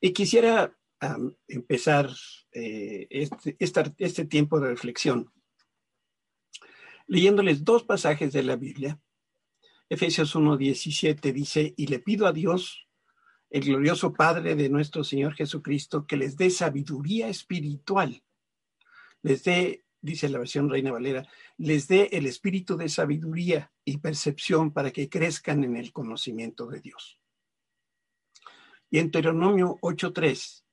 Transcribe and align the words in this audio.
Y 0.00 0.12
quisiera 0.12 0.76
empezar 1.48 2.10
eh, 2.52 3.06
este, 3.10 3.56
este 3.98 4.24
tiempo 4.26 4.60
de 4.60 4.68
reflexión 4.68 5.32
leyéndoles 7.10 7.64
dos 7.64 7.82
pasajes 7.82 8.32
de 8.32 8.44
la 8.44 8.54
Biblia. 8.54 9.00
Efesios 9.88 10.36
1.17 10.36 11.32
dice, 11.32 11.74
y 11.76 11.88
le 11.88 11.98
pido 11.98 12.28
a 12.28 12.32
Dios, 12.32 12.86
el 13.50 13.64
glorioso 13.64 14.12
Padre 14.12 14.54
de 14.54 14.68
nuestro 14.68 15.02
Señor 15.02 15.34
Jesucristo, 15.34 16.06
que 16.06 16.16
les 16.16 16.36
dé 16.36 16.50
sabiduría 16.50 17.26
espiritual, 17.26 18.22
les 19.22 19.42
dé, 19.42 19.84
dice 20.00 20.28
la 20.28 20.38
versión 20.38 20.70
Reina 20.70 20.92
Valera, 20.92 21.26
les 21.58 21.88
dé 21.88 22.10
el 22.12 22.26
espíritu 22.26 22.76
de 22.76 22.88
sabiduría 22.88 23.72
y 23.84 23.98
percepción 23.98 24.72
para 24.72 24.92
que 24.92 25.08
crezcan 25.08 25.64
en 25.64 25.76
el 25.76 25.92
conocimiento 25.92 26.68
de 26.68 26.80
Dios. 26.80 27.19
Y 28.90 28.98
en 28.98 29.10
Deuteronomio 29.10 29.78
8.3 29.82 30.64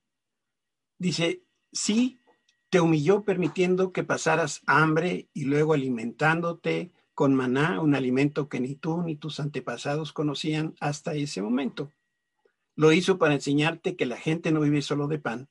dice, 0.98 1.44
sí, 1.72 2.20
te 2.68 2.80
humilló 2.80 3.24
permitiendo 3.24 3.92
que 3.92 4.04
pasaras 4.04 4.60
hambre 4.66 5.28
y 5.32 5.44
luego 5.44 5.72
alimentándote 5.72 6.92
con 7.14 7.34
maná, 7.34 7.80
un 7.80 7.94
alimento 7.94 8.48
que 8.48 8.60
ni 8.60 8.74
tú 8.74 9.02
ni 9.02 9.16
tus 9.16 9.40
antepasados 9.40 10.12
conocían 10.12 10.74
hasta 10.80 11.14
ese 11.14 11.42
momento. 11.42 11.92
Lo 12.76 12.92
hizo 12.92 13.18
para 13.18 13.34
enseñarte 13.34 13.96
que 13.96 14.06
la 14.06 14.16
gente 14.16 14.52
no 14.52 14.60
vive 14.60 14.82
solo 14.82 15.08
de 15.08 15.18
pan, 15.18 15.48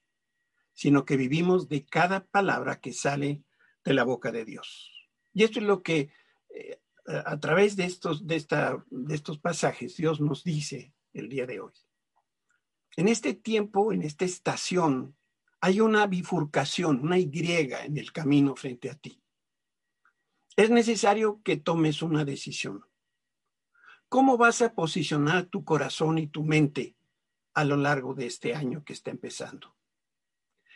sino 0.74 1.04
que 1.04 1.18
vivimos 1.18 1.68
de 1.68 1.86
cada 1.86 2.26
palabra 2.26 2.80
que 2.80 2.94
sale 2.94 3.44
de 3.84 3.94
la 3.94 4.04
boca 4.04 4.32
de 4.32 4.46
Dios. 4.46 5.10
Y 5.34 5.44
esto 5.44 5.60
es 5.60 5.66
lo 5.66 5.82
que 5.84 6.10
eh, 6.50 6.80
a 7.06 7.40
través 7.40 7.76
de 7.76 7.86
estos, 7.86 8.28
de, 8.28 8.36
esta, 8.36 8.86
de 8.90 9.16
estos 9.16 9.40
pasajes 9.40 9.98
Dios 9.98 10.22
nos 10.22 10.44
dice 10.44 10.94
el 11.14 11.30
día 11.30 11.46
de 11.46 11.60
hoy. 11.60 11.74
En 12.98 13.08
este 13.08 13.36
tiempo, 13.36 13.94
en 13.94 14.02
esta 14.02 14.26
estación 14.26 15.16
hay 15.62 15.82
una 15.82 16.08
bifurcación, 16.08 17.00
una 17.02 17.20
Y 17.20 17.30
en 17.32 17.98
el 17.98 18.12
camino 18.12 18.56
frente 18.56 18.90
a 18.90 18.96
ti. 18.96 19.22
Es 20.56 20.72
necesario 20.72 21.40
que 21.44 21.58
tomes 21.58 22.02
una 22.02 22.26
decisión. 22.26 22.84
¿Cómo 24.10 24.38
vas 24.38 24.64
a 24.64 24.74
posicionar 24.74 25.46
tu 25.46 25.64
corazón 25.64 26.18
y 26.18 26.26
tu 26.26 26.44
mente 26.44 26.96
a 27.54 27.64
lo 27.66 27.78
largo 27.78 28.16
de 28.16 28.26
este 28.26 28.56
año 28.56 28.84
que 28.84 28.94
está 28.94 29.12
empezando? 29.12 29.76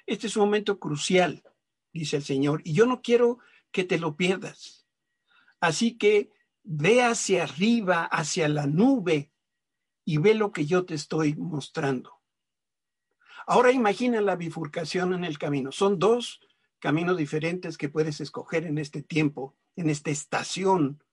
Este 0.05 0.27
es 0.27 0.35
un 0.35 0.43
momento 0.43 0.79
crucial, 0.79 1.43
dice 1.91 2.17
el 2.17 2.23
Señor, 2.23 2.61
y 2.63 2.73
yo 2.73 2.85
no 2.85 3.01
quiero 3.01 3.39
que 3.71 3.83
te 3.83 3.97
lo 3.97 4.15
pierdas. 4.15 4.85
Así 5.59 5.97
que 5.97 6.29
ve 6.61 7.01
hacia 7.01 7.43
arriba, 7.43 8.03
hacia 8.03 8.47
la 8.47 8.67
nube, 8.67 9.30
y 10.05 10.17
ve 10.17 10.33
lo 10.33 10.51
que 10.51 10.65
yo 10.65 10.85
te 10.85 10.93
estoy 10.93 11.35
mostrando. 11.35 12.21
Ahora 13.47 13.71
imagina 13.71 14.21
la 14.21 14.35
bifurcación 14.35 15.13
en 15.13 15.23
el 15.23 15.37
camino. 15.37 15.71
Son 15.71 15.99
dos 15.99 16.39
caminos 16.79 17.17
diferentes 17.17 17.77
que 17.77 17.89
puedes 17.89 18.21
escoger 18.21 18.65
en 18.65 18.77
este 18.77 19.01
tiempo, 19.01 19.55
en 19.75 19.89
esta 19.89 20.11
estación 20.11 21.03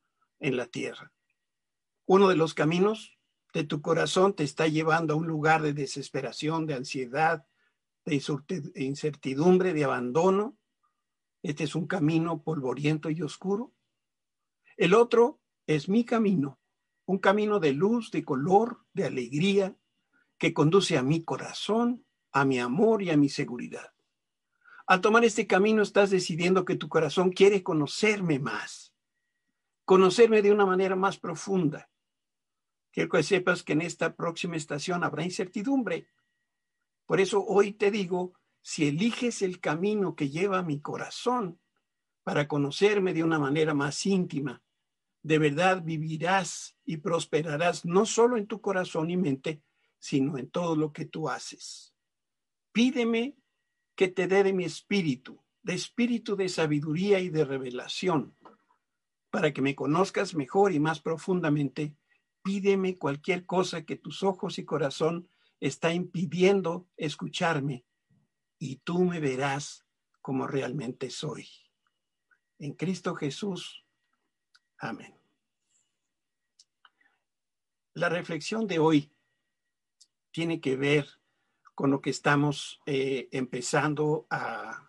en 0.40 0.56
la 0.56 0.66
tierra. 0.66 1.12
Uno 2.06 2.28
de 2.28 2.36
los 2.36 2.54
caminos 2.54 3.18
de 3.52 3.64
tu 3.64 3.82
corazón 3.82 4.34
te 4.34 4.44
está 4.44 4.66
llevando 4.66 5.14
a 5.14 5.16
un 5.16 5.26
lugar 5.26 5.62
de 5.62 5.72
desesperación, 5.72 6.66
de 6.66 6.74
ansiedad, 6.74 7.46
de 8.04 8.22
incertidumbre, 8.76 9.74
de 9.74 9.84
abandono. 9.84 10.56
Este 11.42 11.64
es 11.64 11.74
un 11.74 11.86
camino 11.86 12.42
polvoriento 12.42 13.10
y 13.10 13.22
oscuro. 13.22 13.74
El 14.76 14.94
otro 14.94 15.40
es 15.66 15.88
mi 15.88 16.04
camino, 16.04 16.57
un 17.08 17.18
camino 17.18 17.58
de 17.58 17.72
luz, 17.72 18.10
de 18.10 18.22
color, 18.22 18.84
de 18.92 19.04
alegría, 19.04 19.74
que 20.36 20.52
conduce 20.52 20.98
a 20.98 21.02
mi 21.02 21.24
corazón, 21.24 22.04
a 22.32 22.44
mi 22.44 22.58
amor 22.60 23.02
y 23.02 23.08
a 23.08 23.16
mi 23.16 23.30
seguridad. 23.30 23.94
Al 24.86 25.00
tomar 25.00 25.24
este 25.24 25.46
camino 25.46 25.80
estás 25.80 26.10
decidiendo 26.10 26.66
que 26.66 26.76
tu 26.76 26.90
corazón 26.90 27.30
quiere 27.32 27.62
conocerme 27.62 28.38
más, 28.38 28.92
conocerme 29.86 30.42
de 30.42 30.52
una 30.52 30.66
manera 30.66 30.96
más 30.96 31.18
profunda. 31.18 31.88
Quiero 32.92 33.08
que 33.08 33.22
sepas 33.22 33.62
que 33.62 33.72
en 33.72 33.80
esta 33.80 34.14
próxima 34.14 34.56
estación 34.56 35.02
habrá 35.02 35.24
incertidumbre. 35.24 36.08
Por 37.06 37.20
eso 37.20 37.42
hoy 37.42 37.72
te 37.72 37.90
digo, 37.90 38.34
si 38.60 38.86
eliges 38.86 39.40
el 39.40 39.60
camino 39.60 40.14
que 40.14 40.28
lleva 40.28 40.62
mi 40.62 40.78
corazón 40.82 41.58
para 42.22 42.46
conocerme 42.46 43.14
de 43.14 43.24
una 43.24 43.38
manera 43.38 43.72
más 43.72 44.04
íntima, 44.04 44.62
de 45.28 45.38
verdad 45.38 45.82
vivirás 45.84 46.76
y 46.84 46.96
prosperarás 46.96 47.84
no 47.84 48.06
solo 48.06 48.36
en 48.36 48.46
tu 48.46 48.60
corazón 48.60 49.10
y 49.10 49.16
mente, 49.16 49.62
sino 49.98 50.38
en 50.38 50.50
todo 50.50 50.74
lo 50.74 50.92
que 50.92 51.04
tú 51.04 51.28
haces 51.28 51.94
pídeme 52.78 53.36
que 53.96 54.06
te 54.06 54.28
dé 54.28 54.44
de 54.44 54.52
mi 54.52 54.64
espíritu, 54.64 55.42
de 55.64 55.74
espíritu 55.74 56.36
de 56.36 56.48
sabiduría 56.48 57.18
y 57.18 57.28
de 57.28 57.44
revelación, 57.44 58.36
para 59.32 59.52
que 59.52 59.62
me 59.62 59.74
conozcas 59.74 60.36
mejor 60.36 60.72
y 60.72 60.78
más 60.78 61.00
profundamente. 61.00 61.96
Pídeme 62.44 62.96
cualquier 62.96 63.44
cosa 63.46 63.84
que 63.84 63.96
tus 63.96 64.22
ojos 64.22 64.60
y 64.60 64.64
corazón 64.64 65.28
está 65.58 65.92
impidiendo 65.92 66.86
escucharme, 66.96 67.84
y 68.60 68.76
tú 68.76 69.02
me 69.02 69.18
verás 69.18 69.84
como 70.20 70.46
realmente 70.46 71.10
soy. 71.10 71.48
En 72.60 72.74
Cristo 72.74 73.16
Jesús. 73.16 73.84
Amén. 74.78 75.17
La 77.98 78.08
reflexión 78.08 78.68
de 78.68 78.78
hoy 78.78 79.10
tiene 80.30 80.60
que 80.60 80.76
ver 80.76 81.08
con 81.74 81.90
lo 81.90 82.00
que 82.00 82.10
estamos 82.10 82.80
eh, 82.86 83.28
empezando 83.32 84.28
a, 84.30 84.84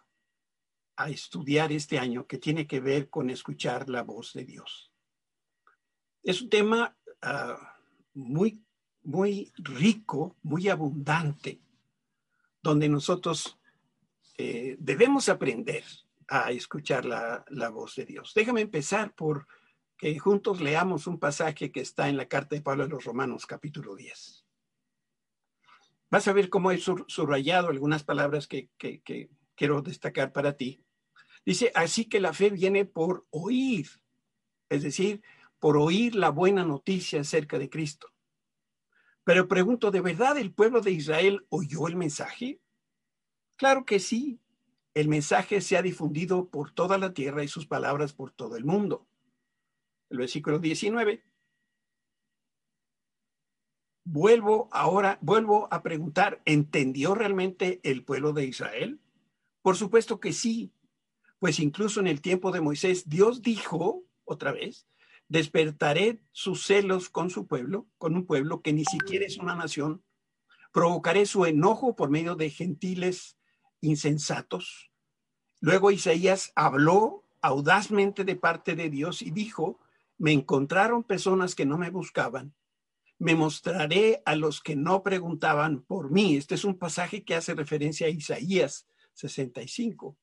estudiar 1.08 1.72
este 1.72 1.98
año, 1.98 2.28
que 2.28 2.38
tiene 2.38 2.68
que 2.68 2.82
ver 2.82 3.10
con 3.10 3.30
escuchar 3.30 3.90
la 3.90 4.04
voz 4.04 4.34
de 4.34 4.44
Dios. 4.44 4.92
Es 6.22 6.42
un 6.42 6.50
tema 6.50 6.96
ah, 7.22 7.80
muy, 8.14 8.62
muy 9.04 9.52
rico, 9.56 10.36
muy 10.44 10.68
abundante, 10.68 11.62
donde 12.62 12.90
nosotros 12.90 13.58
eh, 14.38 14.76
debemos 14.78 15.30
aprender 15.30 15.84
a 16.28 16.52
escuchar 16.52 17.06
la 17.06 17.70
voz 17.70 17.96
de 17.96 18.06
Dios. 18.06 18.34
Déjame 18.36 18.62
empezar 18.62 19.16
por 19.16 19.48
que 20.00 20.18
juntos 20.18 20.62
leamos 20.62 21.08
un 21.08 21.20
pasaje 21.20 21.74
que 21.74 21.82
está 21.82 22.08
en 22.08 22.16
la 22.16 22.30
carta 22.30 22.56
de 22.56 22.62
Pablo 22.62 22.86
a 22.86 22.88
los 22.88 23.04
Romanos, 23.04 23.46
capítulo 23.46 23.98
10. 23.98 24.46
Vas 26.10 26.28
a 26.30 26.34
ver 26.34 26.50
cómo 26.50 26.72
he 26.72 26.78
subrayado 26.80 27.68
algunas 27.68 28.06
palabras 28.06 28.48
que, 28.48 28.70
quiero 29.56 29.82
destacar 29.82 30.32
para 30.32 30.56
ti. 30.56 30.82
Dice, 31.46 31.74
así 31.76 32.06
que 32.06 32.22
la 32.22 32.32
fe 32.32 32.50
viene 32.50 32.86
por 32.86 33.28
oír, 33.30 33.90
es 34.70 34.84
decir, 34.84 35.22
por 35.60 35.76
oír 35.76 36.16
la 36.16 36.30
buena 36.30 36.64
noticia 36.64 37.20
acerca 37.20 37.60
de 37.60 37.70
Cristo. 37.70 38.08
Pero 39.26 39.50
pregunto, 39.50 39.92
¿de 39.92 40.00
verdad 40.00 40.38
el 40.38 40.54
pueblo 40.54 40.80
de 40.80 40.92
Israel 40.92 41.46
oyó 41.50 41.90
el 41.90 41.98
mensaje? 41.98 42.62
Claro 43.58 43.84
que 43.84 44.00
sí. 44.00 44.40
El 44.94 45.10
mensaje 45.10 45.60
se 45.60 45.76
ha 45.76 45.82
difundido 45.82 46.48
por 46.48 46.72
toda 46.72 46.98
la 46.98 47.14
tierra 47.14 47.44
y 47.44 47.50
sus 47.50 47.68
palabras 47.68 48.14
por 48.14 48.32
todo 48.32 48.56
el 48.56 48.64
mundo. 48.64 49.09
El 50.10 50.18
versículo 50.18 50.60
19 50.60 51.24
vuelvo 54.12 54.70
ahora, 54.72 55.20
vuelvo 55.22 55.68
a 55.72 55.84
preguntar, 55.84 56.42
¿entendió 56.46 57.14
realmente 57.14 57.80
el 57.84 58.04
pueblo 58.04 58.34
de 58.34 58.46
Israel? 58.46 59.00
Por 59.62 59.76
supuesto 59.76 60.20
que 60.20 60.34
sí, 60.34 60.74
pues 61.38 61.60
incluso 61.60 62.00
en 62.00 62.08
el 62.08 62.22
tiempo 62.22 62.52
de 62.52 62.62
Moisés, 62.62 63.08
Dios 63.08 63.44
dijo 63.44 64.04
otra 64.26 64.52
vez, 64.52 64.88
despertaré 65.28 66.22
sus 66.32 66.66
celos 66.66 67.10
con 67.10 67.30
su 67.30 67.46
pueblo, 67.46 67.86
con 68.00 68.16
un 68.16 68.26
pueblo 68.26 68.62
que 68.62 68.74
ni 68.74 68.84
siquiera 68.84 69.26
es 69.26 69.38
una 69.38 69.56
nación, 69.56 70.04
provocaré 70.72 71.28
su 71.28 71.46
enojo 71.46 71.96
por 71.96 72.10
medio 72.10 72.36
de 72.36 72.50
gentiles 72.50 73.38
insensatos. 73.80 74.92
Luego 75.62 75.92
Isaías 75.92 76.52
habló 76.56 77.26
audazmente 77.42 78.24
de 78.24 78.36
parte 78.36 78.76
de 78.76 78.90
Dios 78.90 79.22
y 79.22 79.30
dijo, 79.30 79.80
me 80.20 80.32
encontraron 80.32 81.04
personas 81.04 81.56
que 81.56 81.66
no 81.66 81.80
me 81.80 81.90
buscaban 81.90 82.54
me 83.20 83.36
mostraré 83.36 84.24
a 84.26 84.36
los 84.36 84.62
que 84.62 84.78
no 84.78 85.04
preguntaban 85.04 85.84
por 85.84 86.10
mí. 86.10 86.38
Este 86.38 86.56
es 86.56 86.64
un 86.64 86.80
pasaje 86.80 87.24
que 87.24 87.36
hace 87.36 87.54
referencia 87.54 88.08
a 88.08 88.10
Isaías 88.10 88.88
65. 89.14 90.18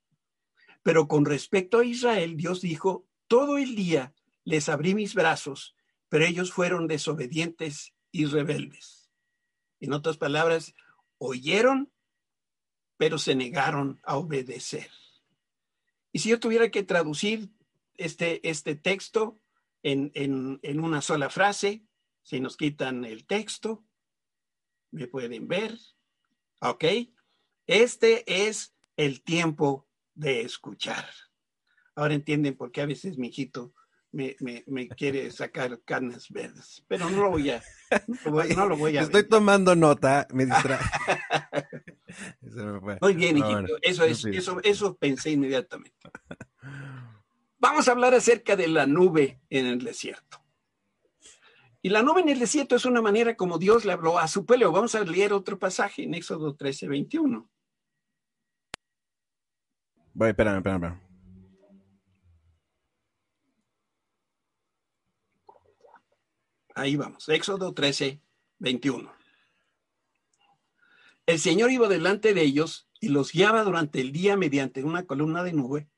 Pero 0.82 1.06
con 1.06 1.26
respecto 1.26 1.78
a 1.78 1.84
Israel, 1.84 2.36
Dios 2.36 2.62
dijo, 2.62 3.06
todo 3.28 3.58
el 3.58 3.76
día 3.76 4.14
les 4.44 4.68
abrí 4.70 4.94
mis 4.94 5.14
brazos, 5.14 5.76
pero 6.08 6.24
ellos 6.24 6.52
fueron 6.52 6.88
desobedientes 6.88 7.92
y 8.12 8.24
rebeldes. 8.24 9.10
En 9.78 9.92
otras 9.92 10.16
palabras, 10.16 10.74
oyeron, 11.18 11.92
pero 12.96 13.18
se 13.18 13.34
negaron 13.34 14.00
a 14.04 14.16
obedecer. 14.16 14.90
Y 16.12 16.20
si 16.20 16.30
yo 16.30 16.40
tuviera 16.40 16.70
que 16.70 16.82
traducir 16.82 17.50
este, 17.98 18.48
este 18.48 18.74
texto 18.74 19.38
en, 19.86 20.10
en, 20.14 20.58
en 20.62 20.80
una 20.80 21.00
sola 21.00 21.30
frase, 21.30 21.84
si 22.22 22.40
nos 22.40 22.56
quitan 22.56 23.04
el 23.04 23.24
texto, 23.24 23.84
me 24.90 25.06
pueden 25.06 25.46
ver, 25.46 25.78
¿Ok? 26.60 26.84
Este 27.66 28.46
es 28.48 28.74
el 28.96 29.22
tiempo 29.22 29.86
de 30.14 30.40
escuchar. 30.40 31.06
Ahora 31.94 32.14
entienden 32.14 32.56
por 32.56 32.72
qué 32.72 32.80
a 32.80 32.86
veces 32.86 33.18
mi 33.18 33.28
hijito 33.28 33.74
me, 34.10 34.36
quiere 34.96 35.30
sacar 35.30 35.80
carnes 35.84 36.30
verdes, 36.30 36.82
pero 36.88 37.10
no 37.10 37.22
lo 37.24 37.30
voy 37.30 37.50
a, 37.50 37.62
no 38.56 38.66
lo 38.66 38.76
voy, 38.76 38.96
a. 38.96 39.02
Estoy 39.02 39.28
tomando 39.28 39.76
nota, 39.76 40.26
me 40.32 40.46
distrae. 40.46 40.80
Muy 43.02 43.14
bien, 43.14 43.36
hijito, 43.36 43.76
eso 43.82 44.04
es, 44.04 44.24
eso, 44.24 44.60
eso 44.62 44.96
pensé 44.96 45.30
inmediatamente. 45.30 46.10
Vamos 47.58 47.88
a 47.88 47.92
hablar 47.92 48.14
acerca 48.14 48.56
de 48.56 48.68
la 48.68 48.86
nube 48.86 49.40
en 49.48 49.66
el 49.66 49.78
desierto. 49.82 50.42
Y 51.80 51.88
la 51.88 52.02
nube 52.02 52.20
en 52.20 52.28
el 52.28 52.38
desierto 52.38 52.76
es 52.76 52.84
una 52.84 53.00
manera 53.00 53.36
como 53.36 53.58
Dios 53.58 53.84
le 53.84 53.92
habló 53.92 54.18
a 54.18 54.28
su 54.28 54.44
pueblo. 54.44 54.72
Vamos 54.72 54.94
a 54.94 55.04
leer 55.04 55.32
otro 55.32 55.58
pasaje 55.58 56.02
en 56.02 56.14
Éxodo 56.14 56.54
13, 56.54 56.88
21. 56.88 57.48
Voy, 60.12 60.28
espérame, 60.28 60.56
espérame. 60.56 61.00
Ahí 66.74 66.96
vamos, 66.96 67.28
Éxodo 67.28 67.72
13, 67.72 68.20
21. 68.58 69.12
El 71.24 71.38
Señor 71.38 71.70
iba 71.70 71.88
delante 71.88 72.34
de 72.34 72.42
ellos 72.42 72.88
y 73.00 73.08
los 73.08 73.32
guiaba 73.32 73.62
durante 73.62 74.00
el 74.00 74.12
día 74.12 74.36
mediante 74.36 74.84
una 74.84 75.06
columna 75.06 75.42
de 75.42 75.52
nube 75.52 75.88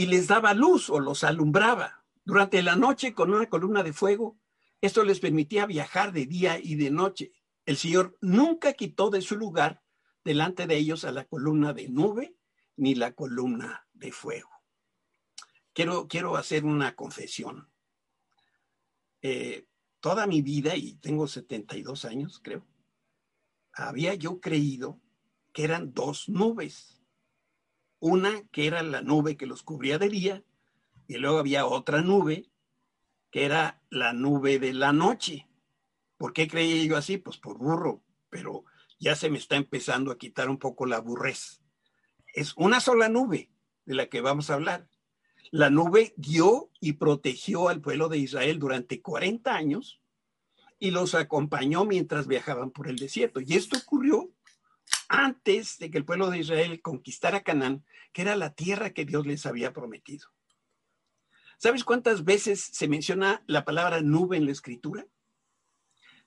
y 0.00 0.06
les 0.06 0.28
daba 0.28 0.54
luz 0.54 0.88
o 0.88 0.98
los 0.98 1.24
alumbraba. 1.24 2.06
Durante 2.24 2.62
la 2.62 2.74
noche 2.74 3.12
con 3.12 3.34
una 3.34 3.50
columna 3.50 3.82
de 3.82 3.92
fuego, 3.92 4.38
esto 4.80 5.04
les 5.04 5.20
permitía 5.20 5.66
viajar 5.66 6.10
de 6.12 6.24
día 6.24 6.58
y 6.58 6.76
de 6.76 6.90
noche. 6.90 7.32
El 7.66 7.76
Señor 7.76 8.16
nunca 8.22 8.72
quitó 8.72 9.10
de 9.10 9.20
su 9.20 9.36
lugar 9.36 9.82
delante 10.24 10.66
de 10.66 10.78
ellos 10.78 11.04
a 11.04 11.12
la 11.12 11.26
columna 11.26 11.74
de 11.74 11.90
nube 11.90 12.34
ni 12.76 12.94
la 12.94 13.12
columna 13.12 13.86
de 13.92 14.10
fuego. 14.10 14.48
Quiero, 15.74 16.08
quiero 16.08 16.34
hacer 16.38 16.64
una 16.64 16.96
confesión. 16.96 17.70
Eh, 19.20 19.66
toda 20.00 20.26
mi 20.26 20.40
vida, 20.40 20.76
y 20.76 20.94
tengo 20.94 21.28
72 21.28 22.06
años, 22.06 22.40
creo, 22.42 22.66
había 23.74 24.14
yo 24.14 24.40
creído 24.40 24.98
que 25.52 25.64
eran 25.64 25.92
dos 25.92 26.26
nubes. 26.30 26.99
Una 28.00 28.42
que 28.50 28.66
era 28.66 28.82
la 28.82 29.02
nube 29.02 29.36
que 29.36 29.46
los 29.46 29.62
cubría 29.62 29.98
de 29.98 30.08
día, 30.08 30.44
y 31.06 31.18
luego 31.18 31.38
había 31.38 31.66
otra 31.66 32.02
nube 32.02 32.50
que 33.30 33.44
era 33.44 33.80
la 33.90 34.12
nube 34.12 34.58
de 34.58 34.72
la 34.72 34.92
noche. 34.92 35.46
¿Por 36.16 36.32
qué 36.32 36.48
creía 36.48 36.84
yo 36.84 36.96
así? 36.96 37.18
Pues 37.18 37.38
por 37.38 37.58
burro, 37.58 38.02
pero 38.28 38.64
ya 38.98 39.14
se 39.14 39.30
me 39.30 39.38
está 39.38 39.56
empezando 39.56 40.10
a 40.10 40.18
quitar 40.18 40.50
un 40.50 40.58
poco 40.58 40.86
la 40.86 40.98
burrez 41.00 41.60
es 42.34 42.54
una 42.56 42.80
sola 42.80 43.08
nube 43.08 43.50
de 43.84 43.94
la 43.94 44.08
que 44.08 44.20
vamos 44.20 44.50
a 44.50 44.54
hablar. 44.54 44.88
La 45.50 45.70
nube 45.70 46.14
guió 46.16 46.70
y 46.80 46.94
protegió 46.94 47.68
al 47.68 47.80
pueblo 47.80 48.08
de 48.08 48.18
Israel 48.18 48.58
durante 48.58 49.02
40 49.02 49.52
años 49.52 50.00
y 50.78 50.92
los 50.92 51.14
acompañó 51.14 51.84
mientras 51.84 52.26
viajaban 52.26 52.70
por 52.70 52.88
el 52.88 52.96
desierto. 52.96 53.40
Y 53.40 53.54
esto 53.54 53.76
ocurrió 53.78 54.29
antes 55.10 55.76
de 55.78 55.90
que 55.90 55.98
el 55.98 56.04
pueblo 56.04 56.30
de 56.30 56.38
Israel 56.38 56.80
conquistara 56.80 57.42
Canaán, 57.42 57.84
que 58.12 58.22
era 58.22 58.36
la 58.36 58.54
tierra 58.54 58.90
que 58.90 59.04
Dios 59.04 59.26
les 59.26 59.44
había 59.44 59.72
prometido. 59.72 60.28
¿Sabes 61.58 61.82
cuántas 61.82 62.24
veces 62.24 62.60
se 62.60 62.86
menciona 62.86 63.42
la 63.46 63.64
palabra 63.64 64.00
nube 64.02 64.36
en 64.36 64.46
la 64.46 64.52
escritura? 64.52 65.04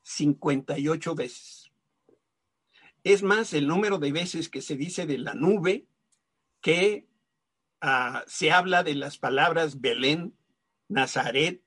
58 0.02 1.16
veces. 1.16 1.72
Es 3.06 3.24
más, 3.24 3.54
el 3.54 3.68
número 3.68 4.00
de 4.00 4.12
veces 4.12 4.50
que 4.50 4.62
se 4.62 4.76
dice 4.76 5.06
de 5.06 5.18
la 5.18 5.34
nube 5.34 5.88
que 6.60 7.08
ah, 7.80 8.26
se 8.28 8.52
habla 8.52 8.84
de 8.84 8.96
las 8.96 9.18
palabras 9.18 9.80
Belén, 9.80 10.38
Nazaret, 10.90 11.64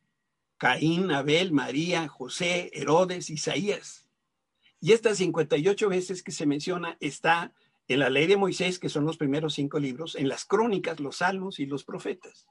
Caín, 0.59 1.11
Abel, 1.11 1.51
María, 1.51 2.09
José, 2.09 2.71
Herodes, 2.75 3.31
Isaías. 3.31 4.06
Y 4.81 4.93
estas 4.93 5.19
58 5.19 5.89
veces 5.89 6.23
que 6.23 6.33
se 6.33 6.47
menciona 6.47 6.97
está 7.01 7.53
en 7.89 8.01
la 8.01 8.11
ley 8.11 8.27
de 8.27 8.37
Moisés, 8.37 8.79
que 8.79 8.89
son 8.89 9.05
los 9.05 9.17
primeros 9.17 9.55
cinco 9.55 9.79
libros, 9.79 10.17
en 10.17 10.29
las 10.29 10.45
crónicas, 10.45 11.01
los 11.01 11.19
salmos 11.19 11.61
y 11.61 11.67
los 11.67 11.85
profetas. 11.85 12.47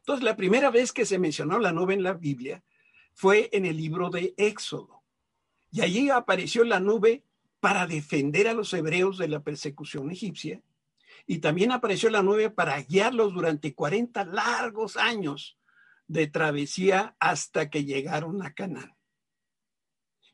Entonces, 0.00 0.24
la 0.24 0.36
primera 0.36 0.70
vez 0.70 0.92
que 0.92 1.04
se 1.04 1.18
mencionó 1.18 1.58
la 1.58 1.72
nube 1.72 1.94
en 1.94 2.02
la 2.02 2.14
Biblia 2.14 2.64
fue 3.12 3.50
en 3.52 3.66
el 3.66 3.76
libro 3.76 4.10
de 4.10 4.34
Éxodo. 4.36 5.02
Y 5.70 5.82
allí 5.82 6.08
apareció 6.08 6.64
la 6.64 6.80
nube 6.80 7.24
para 7.60 7.86
defender 7.86 8.48
a 8.48 8.54
los 8.54 8.72
hebreos 8.72 9.18
de 9.18 9.28
la 9.28 9.40
persecución 9.40 10.10
egipcia 10.10 10.62
y 11.26 11.38
también 11.38 11.72
apareció 11.72 12.08
la 12.10 12.22
nube 12.22 12.50
para 12.50 12.80
guiarlos 12.80 13.34
durante 13.34 13.74
40 13.74 14.24
largos 14.24 14.96
años 14.96 15.58
de 16.06 16.26
travesía 16.26 17.16
hasta 17.20 17.68
que 17.68 17.84
llegaron 17.84 18.42
a 18.42 18.54
Canaán. 18.54 18.94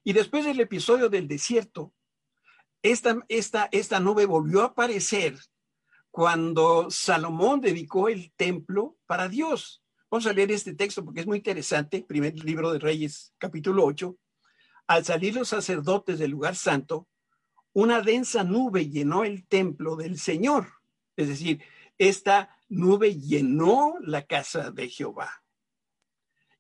Y 0.05 0.13
después 0.13 0.45
del 0.45 0.61
episodio 0.61 1.09
del 1.09 1.27
desierto, 1.27 1.93
esta, 2.83 3.25
esta, 3.29 3.69
esta 3.73 3.99
nube 3.99 4.27
volvió 4.27 4.63
a 4.63 4.67
aparecer 4.67 5.39
cuando 6.11 6.91
Salomón 6.91 7.61
dedicó 7.61 8.09
el 8.09 8.33
templo 8.37 8.97
para 9.07 9.29
Dios. 9.29 9.83
Vamos 10.11 10.27
a 10.27 10.33
leer 10.33 10.53
este 10.53 10.75
texto 10.75 11.05
porque 11.05 11.21
es 11.21 11.27
muy 11.27 11.39
interesante. 11.39 12.05
Primer 12.07 12.35
libro 12.45 12.73
de 12.73 12.79
Reyes, 12.79 13.35
capítulo 13.39 13.85
8. 13.85 14.17
Al 14.87 15.05
salir 15.05 15.35
los 15.35 15.49
sacerdotes 15.49 16.19
del 16.19 16.31
lugar 16.31 16.55
santo, 16.55 17.09
una 17.73 18.03
densa 18.03 18.45
nube 18.45 18.89
llenó 18.89 19.25
el 19.25 19.47
templo 19.49 19.97
del 19.97 20.19
Señor 20.19 20.69
es 21.17 21.29
decir, 21.29 21.63
esta 21.99 22.57
nube 22.69 23.15
llenó 23.19 23.95
la 24.01 24.27
casa 24.27 24.71
de 24.71 24.89
Jehová. 24.89 25.44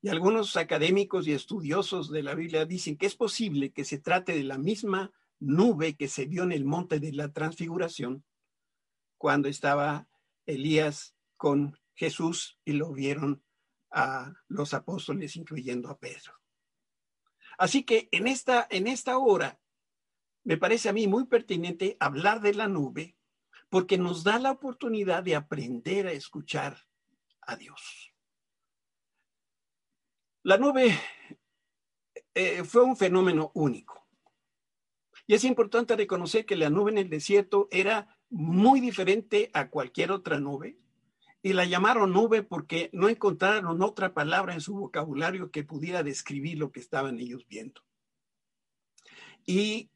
Y 0.05 0.11
algunos 0.11 0.59
académicos 0.59 1.27
y 1.27 1.33
estudiosos 1.33 2.11
de 2.11 2.23
la 2.23 2.35
Biblia 2.35 2.67
dicen 2.67 2.99
que 2.99 3.07
es 3.07 3.17
posible 3.17 3.73
que 3.73 3.87
se 3.87 3.99
trate 3.99 4.35
de 4.35 4.45
la 4.45 4.59
misma 4.59 5.11
nube 5.41 5.97
que 5.97 6.09
se 6.09 6.27
vio 6.27 6.43
en 6.43 6.53
el 6.53 6.67
monte 6.67 7.01
de 7.01 7.11
la 7.11 7.33
transfiguración 7.33 8.23
cuando 9.17 9.49
estaba 9.49 10.07
Elías 10.45 11.17
con 11.39 11.81
Jesús 11.95 12.59
y 12.67 12.73
lo 12.73 12.93
vieron 12.93 13.43
a 13.91 14.35
los 14.47 14.75
apóstoles, 14.75 15.37
incluyendo 15.37 15.89
a 15.89 15.99
Pedro. 15.99 16.35
Así 17.57 17.85
que 17.85 18.11
en 18.13 18.27
esta, 18.27 18.67
en 18.69 18.89
esta 18.89 19.17
hora 19.17 19.59
me 20.43 20.59
parece 20.59 20.91
a 20.91 20.93
mí 20.93 21.09
muy 21.09 21.25
pertinente 21.25 21.97
hablar 21.99 22.43
de 22.43 22.53
la 22.53 22.69
nube 22.69 23.17
porque 23.71 23.97
nos 23.97 24.23
da 24.23 24.39
la 24.39 24.51
oportunidad 24.51 25.23
de 25.23 25.35
aprender 25.35 26.09
a 26.09 26.13
escuchar 26.13 26.77
a 27.41 27.57
Dios. 27.57 28.14
La 30.45 30.59
nube 30.59 31.01
eh, 32.35 32.65
fue 32.65 32.83
un 32.83 32.99
fenómeno 32.99 33.51
único. 33.55 34.07
Y 35.27 35.33
es 35.33 35.43
importante 35.45 35.97
reconocer 35.97 36.45
que 36.45 36.55
la 36.55 36.69
nube 36.69 36.91
en 36.91 36.99
el 36.99 37.09
desierto 37.09 37.67
era 37.71 38.19
muy 38.29 38.81
diferente 38.81 39.51
a 39.55 39.71
cualquier 39.71 40.13
otra 40.13 40.39
nube. 40.39 40.77
Y 41.41 41.55
la 41.55 41.65
llamaron 41.65 42.13
nube 42.13 42.43
porque 42.43 42.91
no 42.93 43.09
encontraron 43.09 43.81
otra 43.81 44.13
palabra 44.13 44.53
en 44.53 44.61
su 44.61 44.75
vocabulario 44.75 45.51
que 45.51 45.65
pudiera 45.65 46.03
describir 46.03 46.59
lo 46.59 46.71
que 46.71 46.81
estaban 46.81 47.19
ellos 47.19 47.47
viendo. 47.49 47.81
Y 49.47 49.91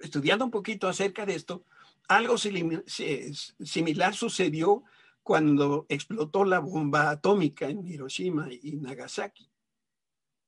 estudiando 0.00 0.44
un 0.44 0.50
poquito 0.50 0.88
acerca 0.88 1.24
de 1.24 1.36
esto, 1.36 1.64
algo 2.08 2.38
similar 2.38 4.14
sucedió 4.16 4.82
cuando 5.22 5.86
explotó 5.88 6.44
la 6.44 6.58
bomba 6.58 7.08
atómica 7.08 7.68
en 7.68 7.86
Hiroshima 7.86 8.48
y 8.50 8.78
Nagasaki. 8.78 9.48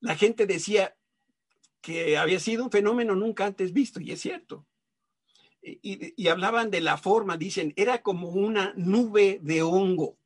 La 0.00 0.16
gente 0.16 0.46
decía 0.46 0.96
que 1.80 2.18
había 2.18 2.40
sido 2.40 2.64
un 2.64 2.70
fenómeno 2.70 3.14
nunca 3.14 3.46
antes 3.46 3.72
visto, 3.72 4.00
y 4.00 4.12
es 4.12 4.20
cierto. 4.20 4.66
Y, 5.60 6.28
hablaban 6.28 6.70
de 6.70 6.80
la 6.80 6.96
forma, 6.96 7.36
dicen, 7.36 7.72
era 7.76 8.02
como 8.02 8.30
una 8.30 8.72
nube 8.76 9.40
de 9.42 9.62
hongo, 9.62 10.18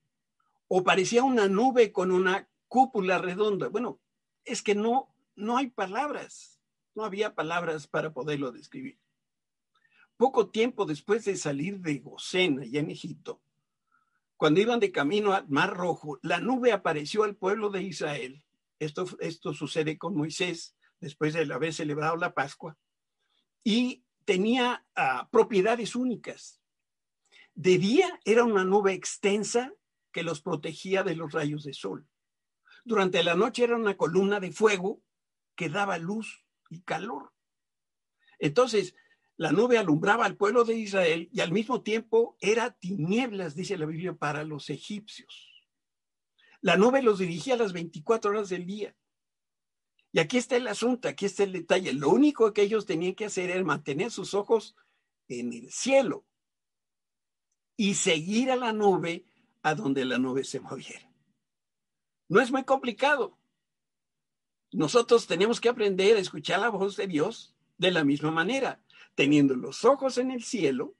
o 0.68 0.84
parecía 0.84 1.24
una 1.24 1.48
nube 1.48 1.90
con 1.90 2.12
una 2.12 2.48
cúpula 2.68 3.18
redonda. 3.18 3.68
Bueno, 3.68 4.00
es 4.44 4.62
que 4.62 4.74
no, 4.74 5.14
no 5.34 5.56
hay 5.56 5.68
palabras, 5.68 6.60
no 6.94 7.04
había 7.04 7.34
palabras 7.34 7.86
para 7.86 8.12
poderlo 8.12 8.52
describir. 8.52 8.98
Poco 10.16 10.50
tiempo 10.50 10.84
después 10.84 11.24
de 11.24 11.36
salir 11.36 11.80
de 11.80 11.98
Gosén, 11.98 12.60
allá 12.60 12.80
en 12.80 12.90
Egipto, 12.90 13.42
cuando 14.36 14.60
iban 14.60 14.80
de 14.80 14.92
camino 14.92 15.32
al 15.32 15.48
Mar 15.48 15.74
Rojo, 15.74 16.18
la 16.22 16.40
nube 16.40 16.72
apareció 16.72 17.22
al 17.22 17.36
pueblo 17.36 17.70
de 17.70 17.82
Israel. 17.82 18.42
Esto, 18.84 19.54
sucede 19.54 19.98
con 19.98 20.16
Moisés 20.16 20.76
después 21.00 21.34
de 21.34 21.52
haber 21.52 21.72
celebrado 21.72 22.16
la 22.16 22.34
Pascua. 22.34 22.76
Y 23.64 24.04
tenía 24.24 24.86
ah, 24.96 25.28
propiedades 25.30 25.94
únicas. 25.94 26.60
De 27.54 27.78
día 27.78 28.20
era 28.24 28.44
una 28.44 28.64
nube 28.64 28.92
extensa 28.92 29.72
que 30.12 30.22
los 30.22 30.40
protegía 30.40 31.02
de 31.02 31.16
los 31.16 31.32
rayos 31.32 31.64
de 31.64 31.74
sol. 31.74 32.08
Durante 32.84 33.22
la 33.22 33.34
noche 33.34 33.64
era 33.64 33.76
una 33.76 33.96
columna 33.96 34.40
de 34.40 34.52
fuego 34.52 35.02
que 35.54 35.68
daba 35.68 35.98
luz 35.98 36.44
y 36.68 36.82
calor. 36.82 37.32
Entonces, 38.38 38.94
La 39.36 39.50
nube 39.50 39.78
alumbraba 39.78 40.26
al 40.26 40.36
pueblo 40.36 40.64
de 40.64 40.74
Israel 40.76 41.28
y 41.32 41.40
al 41.40 41.52
mismo 41.52 41.82
tiempo 41.82 42.36
era 42.40 42.70
tinieblas, 42.70 43.56
dice 43.56 43.78
la 43.78 43.86
Biblia, 43.86 44.14
para 44.14 44.44
los 44.44 44.70
egipcios. 44.70 45.51
La 46.62 46.76
nube 46.76 47.02
los 47.02 47.18
dirigía 47.18 47.54
a 47.54 47.58
las 47.58 47.72
24 47.72 48.30
horas 48.30 48.48
del 48.48 48.64
día. 48.64 48.96
Y 50.12 50.20
aquí 50.20 50.38
está 50.38 50.56
el 50.56 50.68
asunto, 50.68 51.08
aquí 51.08 51.26
está 51.26 51.42
el 51.42 51.52
detalle. 51.52 51.92
Lo 51.92 52.08
único 52.08 52.52
que 52.52 52.62
ellos 52.62 52.86
tenían 52.86 53.14
que 53.14 53.24
hacer 53.24 53.50
era 53.50 53.62
mantener 53.64 54.10
sus 54.10 54.32
ojos 54.32 54.76
en 55.28 55.52
el 55.52 55.70
cielo 55.70 56.24
y 57.76 57.94
seguir 57.94 58.50
a 58.50 58.56
la 58.56 58.72
nube 58.72 59.24
a 59.62 59.74
donde 59.74 60.04
la 60.04 60.18
nube 60.18 60.44
se 60.44 60.60
moviera. 60.60 61.10
No 62.28 62.40
es 62.40 62.52
muy 62.52 62.64
complicado. 62.64 63.38
Nosotros 64.70 65.26
tenemos 65.26 65.60
que 65.60 65.68
aprender 65.68 66.16
a 66.16 66.20
escuchar 66.20 66.60
la 66.60 66.68
voz 66.68 66.96
de 66.96 67.06
Dios 67.06 67.54
de 67.76 67.90
la 67.90 68.04
misma 68.04 68.30
manera, 68.30 68.82
teniendo 69.14 69.54
los 69.54 69.84
ojos 69.84 70.16
en 70.18 70.30
el 70.30 70.42
cielo, 70.42 70.94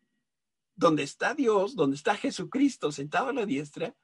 donde 0.74 1.04
está 1.04 1.34
Dios, 1.34 1.76
donde 1.76 1.96
está 1.96 2.16
Jesucristo 2.16 2.90
sentado 2.90 3.28
a 3.28 3.32
la 3.32 3.46
diestra, 3.46 3.94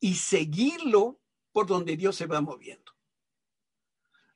y 0.00 0.14
seguirlo 0.14 1.20
por 1.52 1.66
donde 1.66 1.96
Dios 1.96 2.16
se 2.16 2.26
va 2.26 2.40
moviendo. 2.40 2.92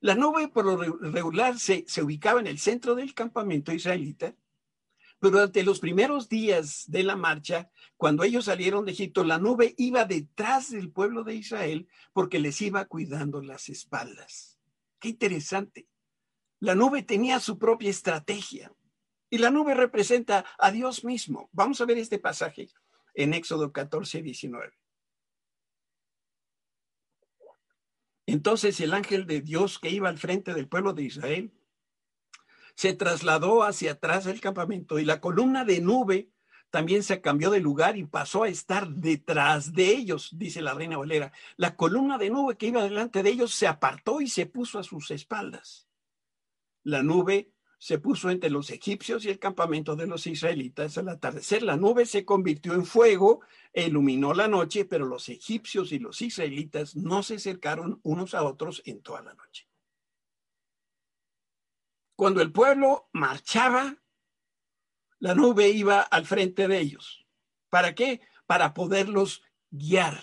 La 0.01 0.15
nube 0.15 0.49
por 0.49 0.65
lo 0.65 0.77
regular 0.77 1.59
se, 1.59 1.85
se 1.87 2.03
ubicaba 2.03 2.41
en 2.41 2.47
el 2.47 2.59
centro 2.59 2.95
del 2.95 3.15
campamento 3.15 3.73
israelita 3.73 4.35
pero 5.21 5.33
durante 5.33 5.63
los 5.63 5.81
primeros 5.81 6.31
días 6.31 6.85
de 6.89 7.03
la 7.03 7.15
marcha, 7.15 7.71
cuando 7.99 8.25
ellos 8.25 8.47
salieron 8.47 8.87
de 8.87 8.93
Egipto, 8.93 9.23
la 9.23 9.39
nube 9.39 9.75
iba 9.77 10.07
detrás 10.07 10.71
del 10.71 10.91
pueblo 10.91 11.25
de 11.25 11.35
Israel 11.35 11.87
porque 12.15 12.39
les 12.39 12.61
iba 12.63 12.87
cuidando 12.87 13.43
las 13.43 13.69
espaldas. 13.69 14.59
Qué 14.99 15.11
interesante. 15.11 15.87
La 16.59 16.75
nube 16.75 17.03
tenía 17.03 17.39
su 17.39 17.59
propia 17.59 17.91
estrategia 17.91 18.73
y 19.29 19.39
la 19.39 19.51
nube 19.51 19.75
representa 19.75 20.47
a 20.59 20.71
Dios 20.71 21.05
mismo. 21.05 21.51
Vamos 21.53 21.83
a 21.83 21.85
ver 21.85 21.99
este 21.99 22.19
pasaje 22.19 22.71
en 23.13 23.35
Éxodo 23.35 23.73
14, 23.73 24.23
19. 24.23 24.73
Entonces 28.33 28.79
el 28.81 28.95
ángel 28.95 29.27
de 29.27 29.41
Dios 29.41 29.81
que 29.81 29.91
iba 29.91 30.09
al 30.09 30.17
frente 30.17 30.55
del 30.55 30.69
pueblo 30.69 30.93
de 30.93 31.03
Israel 31.03 31.53
se 32.77 32.93
trasladó 32.95 33.65
hacia 33.65 33.93
atrás 33.93 34.25
del 34.25 34.41
campamento 34.41 35.01
y 35.01 35.05
la 35.05 35.21
columna 35.21 35.65
de 35.65 35.81
nube 35.81 36.31
también 36.71 37.03
se 37.03 37.21
cambió 37.21 37.51
de 37.51 37.59
lugar 37.59 37.97
y 37.97 38.05
pasó 38.05 38.45
a 38.45 38.49
estar 38.49 38.89
detrás 38.89 39.73
de 39.73 39.89
ellos, 39.89 40.31
dice 40.39 40.63
la 40.63 40.75
reina 40.75 40.97
Valera. 40.97 41.33
La 41.57 41.75
columna 41.75 42.19
de 42.19 42.31
nube 42.31 42.57
que 42.57 42.69
iba 42.69 42.85
delante 42.85 43.25
de 43.25 43.31
ellos 43.31 43.53
se 43.53 43.67
apartó 43.67 44.21
y 44.21 44.29
se 44.29 44.47
puso 44.47 44.79
a 44.79 44.85
sus 44.85 45.11
espaldas. 45.11 45.89
La 46.85 47.03
nube 47.03 47.51
se 47.81 47.99
puso 47.99 48.29
entre 48.29 48.51
los 48.51 48.69
egipcios 48.69 49.25
y 49.25 49.31
el 49.31 49.39
campamento 49.39 49.97
de 49.97 50.07
los 50.07 50.27
israelitas. 50.27 50.99
Al 50.99 51.09
atardecer 51.09 51.63
la 51.63 51.79
nube 51.79 52.05
se 52.05 52.27
convirtió 52.27 52.75
en 52.75 52.85
fuego 52.85 53.41
e 53.73 53.87
iluminó 53.87 54.35
la 54.35 54.49
noche, 54.49 54.85
pero 54.85 55.07
los 55.07 55.31
egipcios 55.31 55.91
y 55.91 55.99
los 55.99 56.21
israelitas 56.21 56.95
no 56.95 57.23
se 57.23 57.37
acercaron 57.37 57.99
unos 58.03 58.35
a 58.35 58.43
otros 58.43 58.83
en 58.85 59.01
toda 59.01 59.23
la 59.23 59.33
noche. 59.33 59.67
Cuando 62.17 62.43
el 62.43 62.53
pueblo 62.53 63.09
marchaba, 63.15 63.97
la 65.19 65.35
nube 65.35 65.71
iba 65.71 66.03
al 66.03 66.27
frente 66.27 66.69
de 66.69 66.81
ellos. 66.81 67.27
¿Para 67.71 67.95
qué? 67.95 68.21
Para 68.45 68.75
poderlos 68.75 69.43
guiar. 69.71 70.23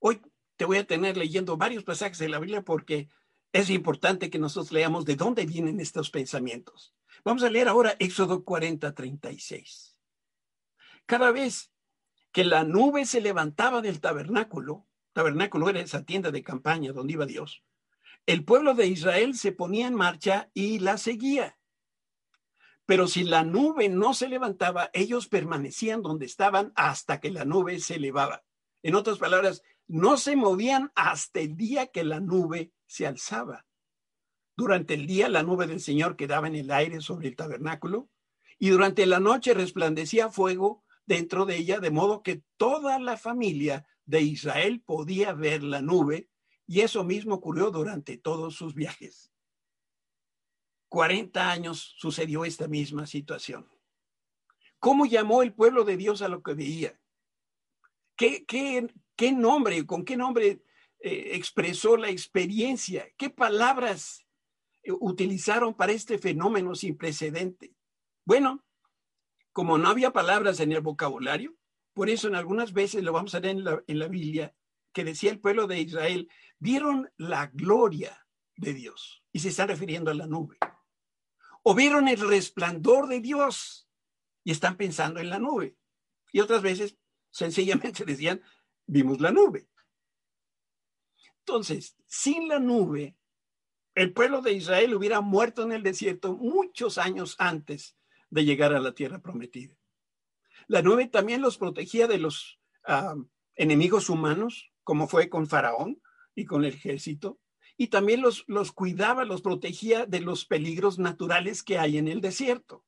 Hoy 0.00 0.22
te 0.56 0.64
voy 0.64 0.78
a 0.78 0.86
tener 0.86 1.18
leyendo 1.18 1.58
varios 1.58 1.84
pasajes 1.84 2.16
de 2.16 2.30
la 2.30 2.38
Biblia 2.38 2.62
porque 2.62 3.10
es 3.52 3.70
importante 3.70 4.30
que 4.30 4.38
nosotros 4.38 4.72
leamos 4.72 5.04
de 5.04 5.16
dónde 5.16 5.44
vienen 5.46 5.80
estos 5.80 6.10
pensamientos. 6.10 6.94
Vamos 7.24 7.42
a 7.42 7.50
leer 7.50 7.68
ahora 7.68 7.96
Éxodo 7.98 8.44
40, 8.44 8.94
36. 8.94 9.98
Cada 11.06 11.30
vez 11.30 11.70
que 12.32 12.44
la 12.44 12.64
nube 12.64 13.04
se 13.04 13.20
levantaba 13.20 13.82
del 13.82 14.00
tabernáculo, 14.00 14.86
tabernáculo 15.12 15.68
era 15.68 15.80
esa 15.80 16.04
tienda 16.04 16.30
de 16.30 16.42
campaña 16.42 16.92
donde 16.92 17.12
iba 17.12 17.26
Dios, 17.26 17.62
el 18.24 18.44
pueblo 18.44 18.74
de 18.74 18.86
Israel 18.86 19.34
se 19.34 19.52
ponía 19.52 19.86
en 19.86 19.94
marcha 19.94 20.50
y 20.54 20.78
la 20.78 20.96
seguía. 20.96 21.58
Pero 22.86 23.06
si 23.06 23.24
la 23.24 23.44
nube 23.44 23.88
no 23.88 24.14
se 24.14 24.28
levantaba, 24.28 24.90
ellos 24.92 25.28
permanecían 25.28 26.02
donde 26.02 26.26
estaban 26.26 26.72
hasta 26.74 27.20
que 27.20 27.30
la 27.30 27.44
nube 27.44 27.78
se 27.80 27.96
elevaba. 27.96 28.44
En 28.82 28.94
otras 28.94 29.18
palabras, 29.18 29.62
no 29.86 30.16
se 30.16 30.36
movían 30.36 30.90
hasta 30.94 31.40
el 31.40 31.56
día 31.56 31.88
que 31.88 32.04
la 32.04 32.20
nube 32.20 32.72
se 32.92 33.06
alzaba. 33.06 33.64
Durante 34.54 34.92
el 34.92 35.06
día 35.06 35.30
la 35.30 35.42
nube 35.42 35.66
del 35.66 35.80
Señor 35.80 36.14
quedaba 36.14 36.46
en 36.46 36.56
el 36.56 36.70
aire 36.70 37.00
sobre 37.00 37.28
el 37.28 37.36
tabernáculo 37.36 38.10
y 38.58 38.68
durante 38.68 39.06
la 39.06 39.18
noche 39.18 39.54
resplandecía 39.54 40.28
fuego 40.28 40.84
dentro 41.06 41.46
de 41.46 41.56
ella, 41.56 41.80
de 41.80 41.90
modo 41.90 42.22
que 42.22 42.42
toda 42.58 42.98
la 42.98 43.16
familia 43.16 43.86
de 44.04 44.20
Israel 44.20 44.82
podía 44.84 45.32
ver 45.32 45.62
la 45.62 45.80
nube 45.80 46.28
y 46.66 46.80
eso 46.82 47.02
mismo 47.02 47.36
ocurrió 47.36 47.70
durante 47.70 48.18
todos 48.18 48.56
sus 48.56 48.74
viajes. 48.74 49.32
40 50.90 51.50
años 51.50 51.94
sucedió 51.96 52.44
esta 52.44 52.68
misma 52.68 53.06
situación. 53.06 53.66
¿Cómo 54.78 55.06
llamó 55.06 55.42
el 55.42 55.54
pueblo 55.54 55.84
de 55.84 55.96
Dios 55.96 56.20
a 56.20 56.28
lo 56.28 56.42
que 56.42 56.52
veía? 56.52 57.00
¿Qué, 58.16 58.44
qué, 58.44 59.32
nombre, 59.32 59.86
con 59.86 60.04
qué 60.04 60.18
nombre 60.18 60.62
eh, 61.02 61.34
expresó 61.34 61.96
la 61.96 62.10
experiencia? 62.10 63.08
¿Qué 63.16 63.28
palabras 63.28 64.24
eh, 64.82 64.92
utilizaron 64.92 65.74
para 65.74 65.92
este 65.92 66.18
fenómeno 66.18 66.74
sin 66.74 66.96
precedente? 66.96 67.74
Bueno, 68.24 68.64
como 69.52 69.78
no 69.78 69.88
había 69.88 70.12
palabras 70.12 70.60
en 70.60 70.72
el 70.72 70.80
vocabulario, 70.80 71.54
por 71.92 72.08
eso 72.08 72.28
en 72.28 72.36
algunas 72.36 72.72
veces 72.72 73.02
lo 73.02 73.12
vamos 73.12 73.34
a 73.34 73.40
ver 73.40 73.50
en 73.50 73.64
la, 73.64 73.82
en 73.86 73.98
la 73.98 74.08
Biblia, 74.08 74.54
que 74.92 75.04
decía 75.04 75.30
el 75.30 75.40
pueblo 75.40 75.66
de 75.66 75.80
Israel, 75.80 76.30
vieron 76.58 77.10
la 77.16 77.48
gloria 77.48 78.26
de 78.56 78.72
Dios 78.72 79.24
y 79.32 79.40
se 79.40 79.48
están 79.48 79.68
refiriendo 79.68 80.10
a 80.10 80.14
la 80.14 80.26
nube. 80.26 80.56
O 81.62 81.74
vieron 81.74 82.08
el 82.08 82.20
resplandor 82.20 83.08
de 83.08 83.20
Dios 83.20 83.88
y 84.44 84.52
están 84.52 84.76
pensando 84.76 85.20
en 85.20 85.30
la 85.30 85.38
nube. 85.38 85.76
Y 86.32 86.40
otras 86.40 86.62
veces 86.62 86.96
sencillamente 87.30 88.04
decían, 88.06 88.40
vimos 88.86 89.20
la 89.20 89.32
nube. 89.32 89.68
Entonces, 91.44 91.96
sin 92.06 92.46
la 92.46 92.60
nube, 92.60 93.16
el 93.94 94.12
pueblo 94.12 94.42
de 94.42 94.52
Israel 94.52 94.94
hubiera 94.94 95.20
muerto 95.20 95.64
en 95.64 95.72
el 95.72 95.82
desierto 95.82 96.34
muchos 96.34 96.98
años 96.98 97.34
antes 97.38 97.96
de 98.30 98.44
llegar 98.44 98.72
a 98.72 98.80
la 98.80 98.94
tierra 98.94 99.20
prometida. 99.20 99.76
La 100.68 100.82
nube 100.82 101.08
también 101.08 101.42
los 101.42 101.58
protegía 101.58 102.06
de 102.06 102.18
los 102.18 102.60
ah, 102.84 103.16
enemigos 103.56 104.08
humanos, 104.08 104.70
como 104.84 105.08
fue 105.08 105.28
con 105.28 105.48
Faraón 105.48 106.00
y 106.34 106.44
con 106.44 106.64
el 106.64 106.74
ejército, 106.74 107.40
y 107.76 107.88
también 107.88 108.22
los, 108.22 108.44
los 108.46 108.70
cuidaba, 108.70 109.24
los 109.24 109.42
protegía 109.42 110.06
de 110.06 110.20
los 110.20 110.44
peligros 110.44 111.00
naturales 111.00 111.64
que 111.64 111.78
hay 111.78 111.98
en 111.98 112.06
el 112.06 112.20
desierto. 112.20 112.84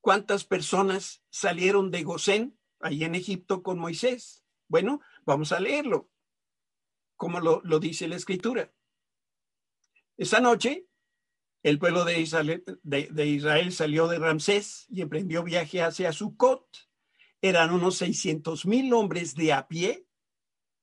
¿Cuántas 0.00 0.44
personas 0.44 1.22
salieron 1.28 1.90
de 1.90 2.02
Gosén, 2.02 2.58
ahí 2.80 3.04
en 3.04 3.14
Egipto, 3.14 3.62
con 3.62 3.78
Moisés? 3.78 4.44
Bueno, 4.66 5.02
vamos 5.24 5.52
a 5.52 5.60
leerlo, 5.60 6.08
como 7.22 7.38
lo, 7.38 7.78
dice 7.78 8.08
la 8.08 8.16
escritura. 8.16 8.72
Esa 10.16 10.40
noche, 10.40 10.88
el 11.62 11.78
pueblo 11.78 12.04
de 12.04 12.20
Israel, 12.20 12.64
de, 12.82 13.26
Israel, 13.28 13.70
salió 13.70 14.08
de 14.08 14.18
Ramsés 14.18 14.86
y 14.90 15.02
emprendió 15.02 15.44
viaje 15.44 15.82
hacia 15.82 16.12
Sucot. 16.12 16.66
Eran 17.40 17.72
unos 17.72 17.98
600 17.98 18.66
mil 18.66 18.92
hombres 18.92 19.36
de 19.36 19.52
a 19.52 19.68
pie 19.68 20.04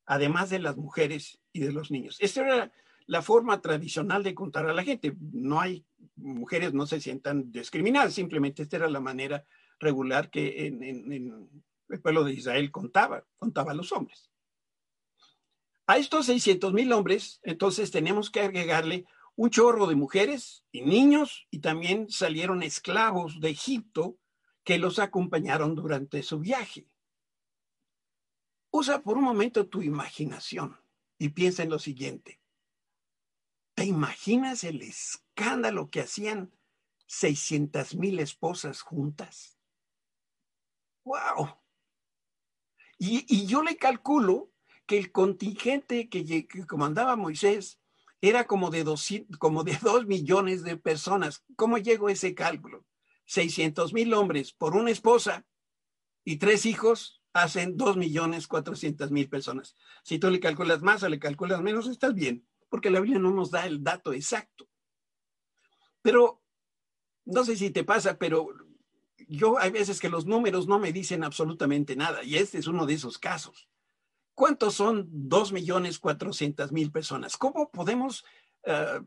además 0.05 0.49
de 0.49 0.59
las 0.59 0.77
mujeres 0.77 1.41
y 1.51 1.59
de 1.59 1.73
los 1.73 1.91
niños. 1.91 2.15
Esta 2.21 2.39
era 2.39 2.71
la 3.05 3.21
forma 3.21 3.61
tradicional 3.61 4.23
de 4.23 4.33
contar 4.33 4.65
a 4.65 4.73
la 4.73 4.85
gente. 4.85 5.17
No 5.19 5.59
hay 5.59 5.85
mujeres, 6.15 6.73
no 6.73 6.87
se 6.87 7.01
sientan 7.01 7.51
discriminadas, 7.51 8.13
simplemente 8.13 8.63
esta 8.63 8.77
era 8.77 8.89
la 8.89 9.01
manera 9.01 9.43
regular 9.77 10.29
que 10.29 10.67
el 10.67 12.01
pueblo 12.01 12.23
de 12.23 12.31
Israel 12.31 12.71
contaba, 12.71 13.25
contaba 13.35 13.73
a 13.73 13.75
los 13.75 13.91
hombres. 13.91 14.28
A 15.89 15.97
estos 15.97 16.27
600 16.27 16.71
mil 16.71 16.93
hombres, 16.93 17.39
entonces 17.41 17.89
tenemos 17.89 18.29
que 18.29 18.41
agregarle 18.41 19.07
un 19.35 19.49
chorro 19.49 19.87
de 19.87 19.95
mujeres 19.95 20.63
y 20.71 20.83
niños 20.83 21.47
y 21.49 21.61
también 21.61 22.11
salieron 22.11 22.61
esclavos 22.61 23.39
de 23.39 23.49
Egipto 23.49 24.19
que 24.63 24.77
los 24.77 24.99
acompañaron 24.99 25.73
durante 25.73 26.21
su 26.21 26.37
viaje. 26.37 26.87
Usa 28.69 29.01
por 29.01 29.17
un 29.17 29.23
momento 29.23 29.67
tu 29.67 29.81
imaginación 29.81 30.79
y 31.17 31.29
piensa 31.29 31.63
en 31.63 31.71
lo 31.71 31.79
siguiente. 31.79 32.39
¿Te 33.73 33.85
imaginas 33.85 34.63
el 34.63 34.83
escándalo 34.83 35.89
que 35.89 36.01
hacían 36.01 36.53
600 37.07 37.95
mil 37.95 38.19
esposas 38.19 38.83
juntas? 38.83 39.57
¡Wow! 41.03 41.57
Y, 42.99 43.47
yo 43.47 43.63
le 43.63 43.75
calculo 43.75 44.48
que 44.89 44.97
el 44.97 45.11
contingente 45.11 46.09
que, 46.09 46.47
comandaba 46.65 47.15
Moisés 47.15 47.79
era 48.21 48.47
como 48.47 48.71
de, 48.71 48.83
dos, 48.83 49.07
como 49.37 49.63
de 49.63 49.77
dos 49.83 50.07
millones 50.07 50.63
de 50.63 50.77
personas. 50.77 51.45
¿Cómo 51.55 51.77
llegó 51.77 52.09
ese 52.09 52.33
cálculo? 52.33 52.87
600 53.25 53.93
mil 53.93 54.11
hombres 54.15 54.51
por 54.51 54.75
una 54.75 54.89
esposa 54.89 55.45
y 56.25 56.37
tres 56.37 56.65
hijos 56.65 57.21
hacen 57.33 57.77
dos 57.77 57.97
millones 57.97 58.47
cuatrocientas 58.47 59.11
mil 59.11 59.29
personas. 59.29 59.75
Si 60.01 60.17
tú 60.17 60.31
le 60.31 60.39
calculas 60.39 60.81
más 60.81 61.03
o 61.03 61.09
le 61.09 61.19
calculas 61.19 61.61
menos, 61.61 61.87
estás 61.87 62.15
bien, 62.15 62.47
porque 62.67 62.89
la 62.89 62.99
Biblia 62.99 63.19
no 63.19 63.29
nos 63.29 63.51
da 63.51 63.67
el 63.67 63.83
dato 63.83 64.11
exacto. 64.11 64.67
Pero 66.01 66.41
no 67.25 67.45
sé 67.45 67.55
si 67.55 67.69
te 67.69 67.83
pasa, 67.83 68.17
pero 68.17 68.47
yo 69.27 69.59
hay 69.59 69.69
veces 69.69 69.99
que 69.99 70.09
los 70.09 70.25
números 70.25 70.67
no 70.67 70.79
me 70.79 70.91
dicen 70.91 71.23
absolutamente 71.23 71.95
nada 71.95 72.23
y 72.23 72.37
este 72.37 72.57
es 72.57 72.65
uno 72.65 72.87
de 72.87 72.95
esos 72.95 73.19
casos. 73.19 73.69
¿Cuántos 74.39 74.75
son 74.75 75.05
dos 75.11 75.51
millones 75.51 75.99
cuatrocientas 75.99 76.71
mil 76.71 76.93
personas? 76.93 77.35
¿Cómo 77.35 77.69
podemos 77.69 78.23
uh, 78.65 79.03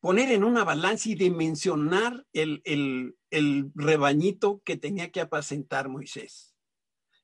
poner 0.00 0.32
en 0.32 0.42
una 0.42 0.64
balanza 0.64 1.08
y 1.08 1.14
dimensionar 1.14 2.26
el, 2.32 3.14
rebañito 3.76 4.60
que 4.64 4.76
tenía 4.76 5.12
que 5.12 5.20
apacentar 5.20 5.88
Moisés. 5.88 6.56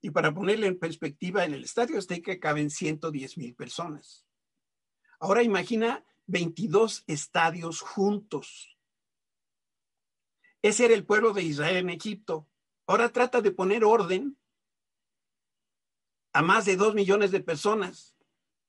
Y 0.01 0.11
para 0.11 0.33
ponerle 0.33 0.69
en 0.69 0.79
perspectiva, 0.79 1.45
en 1.45 1.53
el 1.53 1.65
estadio 1.65 1.99
que 2.23 2.39
caben 2.39 2.71
110 2.71 3.37
mil 3.39 3.57
personas. 3.57 4.25
Ahora 5.19 5.43
imagina 5.43 6.05
22 6.27 7.03
estadios 7.09 7.81
juntos. 7.81 8.79
Ese 10.63 10.85
era 10.85 10.95
el 10.95 11.05
pueblo 11.05 11.33
de 11.33 11.43
Israel 11.43 11.79
en 11.79 11.91
Egipto. 11.91 12.47
Ahora 12.87 13.09
trata 13.09 13.41
de 13.41 13.51
poner 13.51 13.83
orden 13.83 14.39
a 16.33 16.43
más 16.43 16.65
de 16.65 16.77
dos 16.77 16.95
millones 16.95 17.31
de 17.31 17.41
personas. 17.41 18.17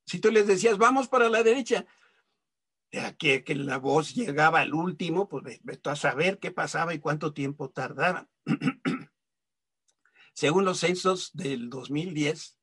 Si 0.05 0.19
tú 0.19 0.31
les 0.31 0.47
decías, 0.47 0.77
vamos 0.77 1.07
para 1.07 1.29
la 1.29 1.43
derecha, 1.43 1.85
que, 3.17 3.43
que 3.43 3.55
la 3.55 3.77
voz 3.77 4.15
llegaba 4.15 4.61
al 4.61 4.73
último, 4.73 5.29
pues 5.29 5.61
a 5.83 5.95
saber 5.95 6.39
qué 6.39 6.51
pasaba 6.51 6.93
y 6.93 6.99
cuánto 6.99 7.33
tiempo 7.33 7.69
tardaba. 7.69 8.27
Según 10.33 10.65
los 10.65 10.79
censos 10.79 11.31
del 11.33 11.69
2010, 11.69 12.57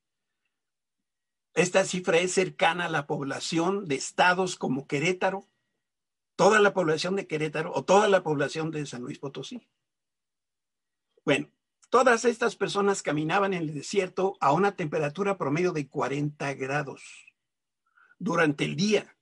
esta 1.55 1.85
cifra 1.85 2.19
es 2.19 2.33
cercana 2.33 2.87
a 2.87 2.91
la 2.91 3.07
población 3.07 3.87
de 3.87 3.95
estados 3.95 4.57
como 4.57 4.87
Querétaro, 4.87 5.49
toda 6.37 6.61
la 6.61 6.75
población 6.75 7.17
de 7.17 7.27
Querétaro 7.27 7.73
o 7.75 7.85
toda 7.85 8.09
la 8.09 8.23
población 8.23 8.71
de 8.71 8.85
San 8.87 9.03
Luis 9.03 9.19
Potosí. 9.19 9.67
Bueno, 11.25 11.49
todas 11.97 12.27
estas 12.27 12.57
personas 12.57 13.01
caminaban 13.01 13.55
en 13.55 13.63
el 13.63 13.73
desierto 13.73 14.37
a 14.41 14.53
una 14.53 14.77
temperatura 14.77 15.39
promedio 15.39 15.73
de 15.73 15.89
40 15.89 16.53
grados 16.53 17.03
durante 18.19 18.67
el 18.67 18.77
día 18.77 19.17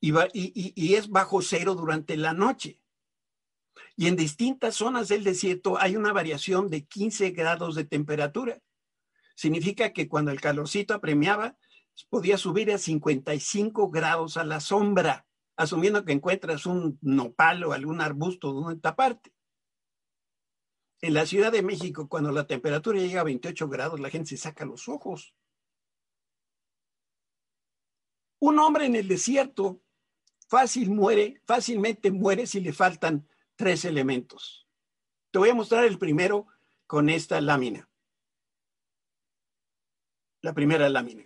y, 0.00 0.94
es 0.94 1.08
bajo 1.08 1.42
cero 1.42 1.74
durante 1.74 2.16
la 2.16 2.32
noche. 2.32 2.78
Y 3.96 4.06
en 4.06 4.14
distintas 4.14 4.76
zonas 4.76 5.08
del 5.08 5.24
desierto 5.24 5.76
hay 5.76 5.96
una 5.96 6.12
variación 6.12 6.70
de 6.70 6.86
15 6.86 7.30
grados 7.30 7.74
de 7.74 7.82
temperatura. 7.82 8.60
Significa 9.34 9.92
que 9.92 10.06
cuando 10.06 10.30
el 10.30 10.40
calorcito 10.40 10.94
apremiaba, 10.94 11.56
podía 12.10 12.38
subir 12.38 12.70
a 12.70 12.78
55 12.78 13.90
grados 13.90 14.36
a 14.36 14.44
la 14.44 14.60
sombra, 14.60 15.26
asumiendo 15.56 16.04
que 16.04 16.12
encuentras 16.12 16.64
un 16.64 16.96
nopal 17.02 17.64
o 17.64 17.72
algún 17.72 18.00
arbusto 18.00 18.52
donde 18.52 18.80
taparte. 18.80 19.33
En 21.00 21.14
la 21.14 21.26
Ciudad 21.26 21.52
de 21.52 21.62
México, 21.62 22.08
cuando 22.08 22.32
la 22.32 22.46
temperatura 22.46 22.98
llega 22.98 23.20
a 23.20 23.24
28 23.24 23.68
grados, 23.68 24.00
la 24.00 24.10
gente 24.10 24.30
se 24.30 24.36
saca 24.36 24.64
los 24.64 24.88
ojos. 24.88 25.34
Un 28.40 28.58
hombre 28.58 28.86
en 28.86 28.96
el 28.96 29.08
desierto 29.08 29.82
fácil 30.48 30.90
muere, 30.90 31.40
fácilmente 31.46 32.10
muere 32.10 32.46
si 32.46 32.60
le 32.60 32.72
faltan 32.72 33.28
tres 33.56 33.84
elementos. 33.84 34.68
Te 35.30 35.38
voy 35.38 35.50
a 35.50 35.54
mostrar 35.54 35.84
el 35.84 35.98
primero 35.98 36.46
con 36.86 37.08
esta 37.08 37.40
lámina. 37.40 37.88
La 40.42 40.52
primera 40.52 40.88
lámina. 40.88 41.24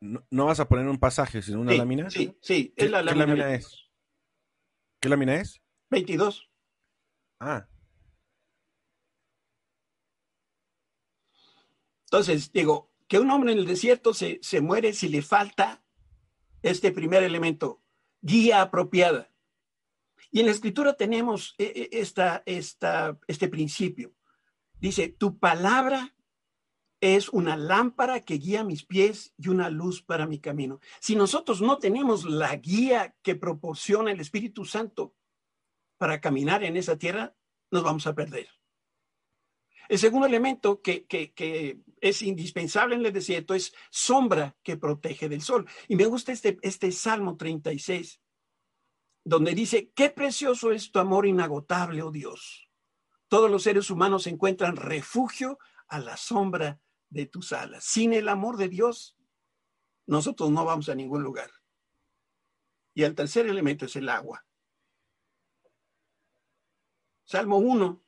No, 0.00 0.46
vas 0.46 0.60
a 0.60 0.68
poner 0.68 0.86
un 0.86 0.98
pasaje, 0.98 1.40
sino 1.40 1.60
una 1.60 1.72
lámina. 1.72 2.10
Sí, 2.10 2.36
sí, 2.40 2.74
es 2.76 2.90
la 2.90 3.02
lámina. 3.02 3.24
¿Qué 3.24 3.30
lámina 3.30 3.54
es? 3.54 3.90
¿Qué 5.00 5.08
lámina 5.08 5.36
es? 5.36 5.62
22. 5.90 6.50
Ah. 7.40 7.66
Entonces, 12.14 12.52
digo, 12.52 12.92
que 13.08 13.18
un 13.18 13.28
hombre 13.32 13.50
en 13.50 13.58
el 13.58 13.66
desierto 13.66 14.14
se, 14.14 14.38
se 14.40 14.60
muere 14.60 14.92
si 14.92 15.08
le 15.08 15.20
falta 15.20 15.82
este 16.62 16.92
primer 16.92 17.24
elemento, 17.24 17.82
guía 18.20 18.62
apropiada. 18.62 19.32
Y 20.30 20.38
en 20.38 20.46
la 20.46 20.52
escritura 20.52 20.92
tenemos 20.92 21.56
eh, 21.58 21.72
eh, 21.74 21.88
esta, 21.90 22.44
esta, 22.46 23.18
este 23.26 23.48
principio. 23.48 24.14
Dice, 24.78 25.08
tu 25.08 25.40
palabra 25.40 26.14
es 27.00 27.30
una 27.30 27.56
lámpara 27.56 28.20
que 28.20 28.34
guía 28.34 28.62
mis 28.62 28.84
pies 28.84 29.34
y 29.36 29.48
una 29.48 29.68
luz 29.68 30.00
para 30.00 30.28
mi 30.28 30.38
camino. 30.38 30.78
Si 31.00 31.16
nosotros 31.16 31.60
no 31.62 31.78
tenemos 31.78 32.24
la 32.24 32.54
guía 32.54 33.16
que 33.22 33.34
proporciona 33.34 34.12
el 34.12 34.20
Espíritu 34.20 34.64
Santo 34.64 35.16
para 35.98 36.20
caminar 36.20 36.62
en 36.62 36.76
esa 36.76 36.96
tierra, 36.96 37.34
nos 37.72 37.82
vamos 37.82 38.06
a 38.06 38.14
perder. 38.14 38.46
El 39.88 39.98
segundo 39.98 40.26
elemento 40.26 40.80
que, 40.80 41.06
es 42.00 42.22
indispensable 42.22 42.94
en 42.94 43.04
el 43.04 43.12
desierto 43.12 43.54
es 43.54 43.74
sombra 43.90 44.56
que 44.62 44.76
protege 44.76 45.28
del 45.28 45.42
sol. 45.42 45.66
Y 45.88 45.96
me 45.96 46.06
gusta 46.06 46.32
este, 46.32 46.58
este 46.62 46.92
Salmo 46.92 47.36
36, 47.36 48.20
donde 49.24 49.54
dice, 49.54 49.90
qué 49.94 50.10
precioso 50.10 50.72
es 50.72 50.90
tu 50.90 50.98
amor 50.98 51.26
inagotable, 51.26 52.02
oh 52.02 52.10
Dios. 52.10 52.68
Todos 53.28 53.50
los 53.50 53.62
seres 53.62 53.90
humanos 53.90 54.26
encuentran 54.26 54.76
refugio 54.76 55.58
a 55.88 55.98
la 55.98 56.16
sombra 56.16 56.80
de 57.08 57.26
tus 57.26 57.52
alas. 57.52 57.84
Sin 57.84 58.12
el 58.12 58.28
amor 58.28 58.56
de 58.56 58.68
Dios, 58.68 59.16
nosotros 60.06 60.50
no 60.50 60.64
vamos 60.64 60.88
a 60.88 60.94
ningún 60.94 61.22
lugar. 61.22 61.50
Y 62.94 63.02
el 63.02 63.14
tercer 63.14 63.46
elemento 63.46 63.86
es 63.86 63.96
el 63.96 64.08
agua. 64.08 64.44
Salmo 67.24 67.56
1 67.56 68.03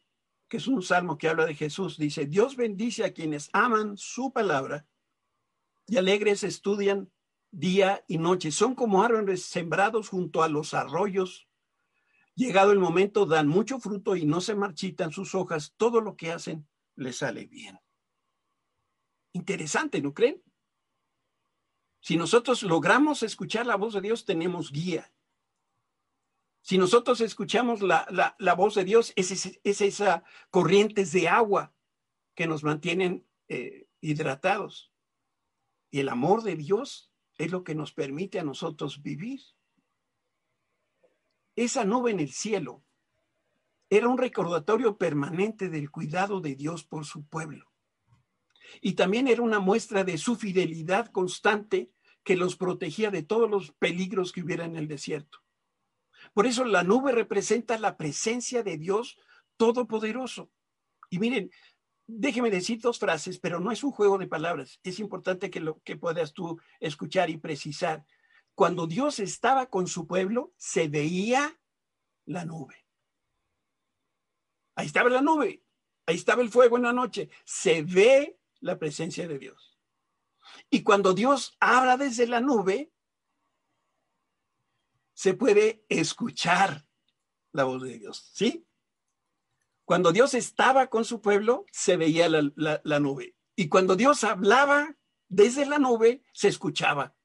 es 0.56 0.66
un 0.66 0.82
salmo 0.82 1.18
que 1.18 1.28
habla 1.28 1.46
de 1.46 1.54
Jesús, 1.54 1.96
dice, 1.96 2.26
Dios 2.26 2.56
bendice 2.56 3.04
a 3.04 3.12
quienes 3.12 3.48
aman 3.52 3.96
su 3.96 4.32
palabra 4.32 4.86
y 5.86 5.96
alegres 5.96 6.42
estudian 6.42 7.10
día 7.50 8.04
y 8.08 8.18
noche. 8.18 8.50
Son 8.50 8.74
como 8.74 9.02
árboles 9.02 9.44
sembrados 9.44 10.08
junto 10.08 10.42
a 10.42 10.48
los 10.48 10.74
arroyos. 10.74 11.48
Llegado 12.34 12.72
el 12.72 12.78
momento, 12.78 13.24
dan 13.24 13.48
mucho 13.48 13.78
fruto 13.78 14.16
y 14.16 14.26
no 14.26 14.40
se 14.40 14.54
marchitan 14.54 15.12
sus 15.12 15.34
hojas. 15.34 15.74
Todo 15.76 16.00
lo 16.00 16.16
que 16.16 16.32
hacen 16.32 16.68
les 16.96 17.18
sale 17.18 17.46
bien. 17.46 17.78
Interesante, 19.32 20.02
¿no 20.02 20.12
creen? 20.12 20.42
Si 22.00 22.16
nosotros 22.16 22.62
logramos 22.62 23.22
escuchar 23.22 23.66
la 23.66 23.76
voz 23.76 23.94
de 23.94 24.00
Dios, 24.00 24.24
tenemos 24.24 24.70
guía. 24.70 25.12
Si 26.66 26.78
nosotros 26.78 27.20
escuchamos 27.20 27.80
la, 27.80 28.54
voz 28.56 28.74
de 28.74 28.82
Dios, 28.82 29.12
es, 29.14 29.60
es, 29.62 29.80
esa 29.80 30.24
corrientes 30.50 31.12
de 31.12 31.28
agua 31.28 31.72
que 32.34 32.48
nos 32.48 32.64
mantienen 32.64 33.24
eh, 33.46 33.86
hidratados. 34.00 34.92
Y 35.92 36.00
el 36.00 36.08
amor 36.08 36.42
de 36.42 36.56
Dios 36.56 37.12
es 37.38 37.52
lo 37.52 37.62
que 37.62 37.76
nos 37.76 37.92
permite 37.92 38.40
a 38.40 38.42
nosotros 38.42 39.00
vivir. 39.00 39.42
Esa 41.54 41.84
nube 41.84 42.10
en 42.10 42.18
el 42.18 42.32
cielo 42.32 42.82
era 43.88 44.08
un 44.08 44.18
recordatorio 44.18 44.98
permanente 44.98 45.68
del 45.68 45.88
cuidado 45.88 46.40
de 46.40 46.56
Dios 46.56 46.82
por 46.82 47.04
su 47.04 47.28
pueblo. 47.28 47.70
Y 48.80 48.94
también 48.94 49.28
era 49.28 49.42
una 49.42 49.60
muestra 49.60 50.02
de 50.02 50.18
su 50.18 50.34
fidelidad 50.34 51.12
constante 51.12 51.92
que 52.24 52.34
los 52.34 52.56
protegía 52.56 53.12
de 53.12 53.22
todos 53.22 53.48
los 53.48 53.70
peligros 53.70 54.32
que 54.32 54.42
hubiera 54.42 54.64
en 54.64 54.74
el 54.74 54.88
desierto. 54.88 55.45
Por 56.36 56.46
eso 56.46 56.66
la 56.66 56.82
nube 56.82 57.12
representa 57.12 57.78
la 57.78 57.96
presencia 57.96 58.62
de 58.62 58.76
Dios 58.76 59.16
Todopoderoso. 59.56 60.50
Y 61.08 61.18
miren, 61.18 61.50
déjeme 62.06 62.50
decir 62.50 62.78
dos 62.78 62.98
frases, 62.98 63.38
pero 63.38 63.58
no 63.58 63.72
es 63.72 63.82
un 63.82 63.90
juego 63.90 64.18
de 64.18 64.26
palabras. 64.26 64.78
Es 64.82 64.98
importante 64.98 65.48
que 65.48 65.60
lo 65.60 65.80
que 65.80 65.96
puedas 65.96 66.34
tú 66.34 66.60
escuchar 66.78 67.30
y 67.30 67.38
precisar. 67.38 68.04
Cuando 68.54 68.86
Dios 68.86 69.18
estaba 69.18 69.70
con 69.70 69.86
su 69.86 70.06
pueblo, 70.06 70.52
se 70.58 70.88
veía 70.88 71.58
la 72.26 72.44
nube. 72.44 72.84
Ahí 74.74 74.88
estaba 74.88 75.08
la 75.08 75.22
nube, 75.22 75.62
ahí 76.04 76.16
estaba 76.16 76.42
el 76.42 76.50
fuego 76.50 76.76
en 76.76 76.82
la 76.82 76.92
noche. 76.92 77.30
Se 77.46 77.80
ve 77.82 78.38
la 78.60 78.78
presencia 78.78 79.26
de 79.26 79.38
Dios. 79.38 79.78
Y 80.68 80.82
cuando 80.82 81.14
Dios 81.14 81.56
habla 81.60 81.96
desde 81.96 82.26
la 82.26 82.42
nube, 82.42 82.92
se 85.16 85.32
puede 85.32 85.82
escuchar 85.88 86.86
la 87.52 87.64
voz 87.64 87.82
de 87.82 87.98
Dios, 87.98 88.30
¿sí? 88.34 88.66
Cuando 89.86 90.12
Dios 90.12 90.34
estaba 90.34 90.88
con 90.88 91.06
su 91.06 91.22
pueblo, 91.22 91.64
se 91.72 91.96
veía 91.96 92.28
la, 92.28 93.00
nube. 93.00 93.34
Y 93.56 93.68
cuando 93.68 93.96
Dios 93.96 94.24
hablaba 94.24 94.94
desde 95.28 95.64
la 95.64 95.78
nube, 95.78 96.22
se 96.32 96.48
escuchaba 96.48 97.16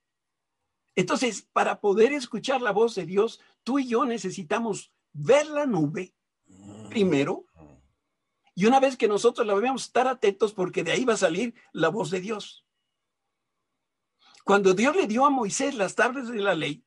Entonces, 0.96 1.50
para 1.52 1.82
poder 1.82 2.14
escuchar 2.14 2.62
la 2.62 2.72
voz 2.72 2.96
de 2.96 3.06
Dios, 3.06 3.42
tú 3.64 3.80
y 3.80 3.90
yo 3.90 4.06
necesitamos 4.06 4.94
ver 5.12 5.48
la 5.48 5.66
nube 5.66 6.16
primero. 6.90 7.46
Y 8.56 8.68
una 8.68 8.80
vez 8.80 8.96
que 8.96 9.10
nosotros 9.10 9.46
la 9.46 9.54
veamos, 9.56 9.88
estar 9.88 10.08
atentos 10.08 10.54
porque 10.54 10.86
de 10.86 10.94
ahí 10.94 11.04
va 11.04 11.16
a 11.16 11.18
salir 11.18 11.56
la 11.74 11.90
voz 11.90 12.10
de 12.10 12.22
Dios. 12.22 12.66
Cuando 14.46 14.74
Dios 14.74 14.96
le 14.96 15.08
dio 15.08 15.26
a 15.26 15.30
Moisés 15.30 15.76
las 15.76 15.96
tablas 15.96 16.30
de 16.30 16.40
la 16.40 16.56
ley, 16.56 16.86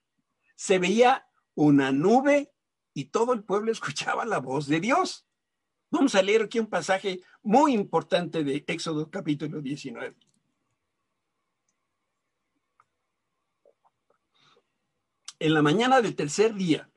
se 0.54 0.78
veía 0.78 1.26
una 1.54 1.92
nube 1.92 2.52
y 2.92 3.06
todo 3.06 3.32
el 3.32 3.44
pueblo 3.44 3.72
escuchaba 3.72 4.24
la 4.24 4.38
voz 4.38 4.66
de 4.66 4.80
Dios. 4.80 5.26
Vamos 5.90 6.14
a 6.14 6.22
leer 6.22 6.42
aquí 6.42 6.58
un 6.58 6.66
pasaje 6.66 7.20
muy 7.42 7.72
importante 7.72 8.42
de 8.42 8.64
Éxodo 8.66 9.10
capítulo 9.10 9.60
19. 9.60 10.16
En 15.38 15.54
la 15.54 15.62
mañana 15.62 16.00
del 16.00 16.16
tercer 16.16 16.54
día, 16.54 16.90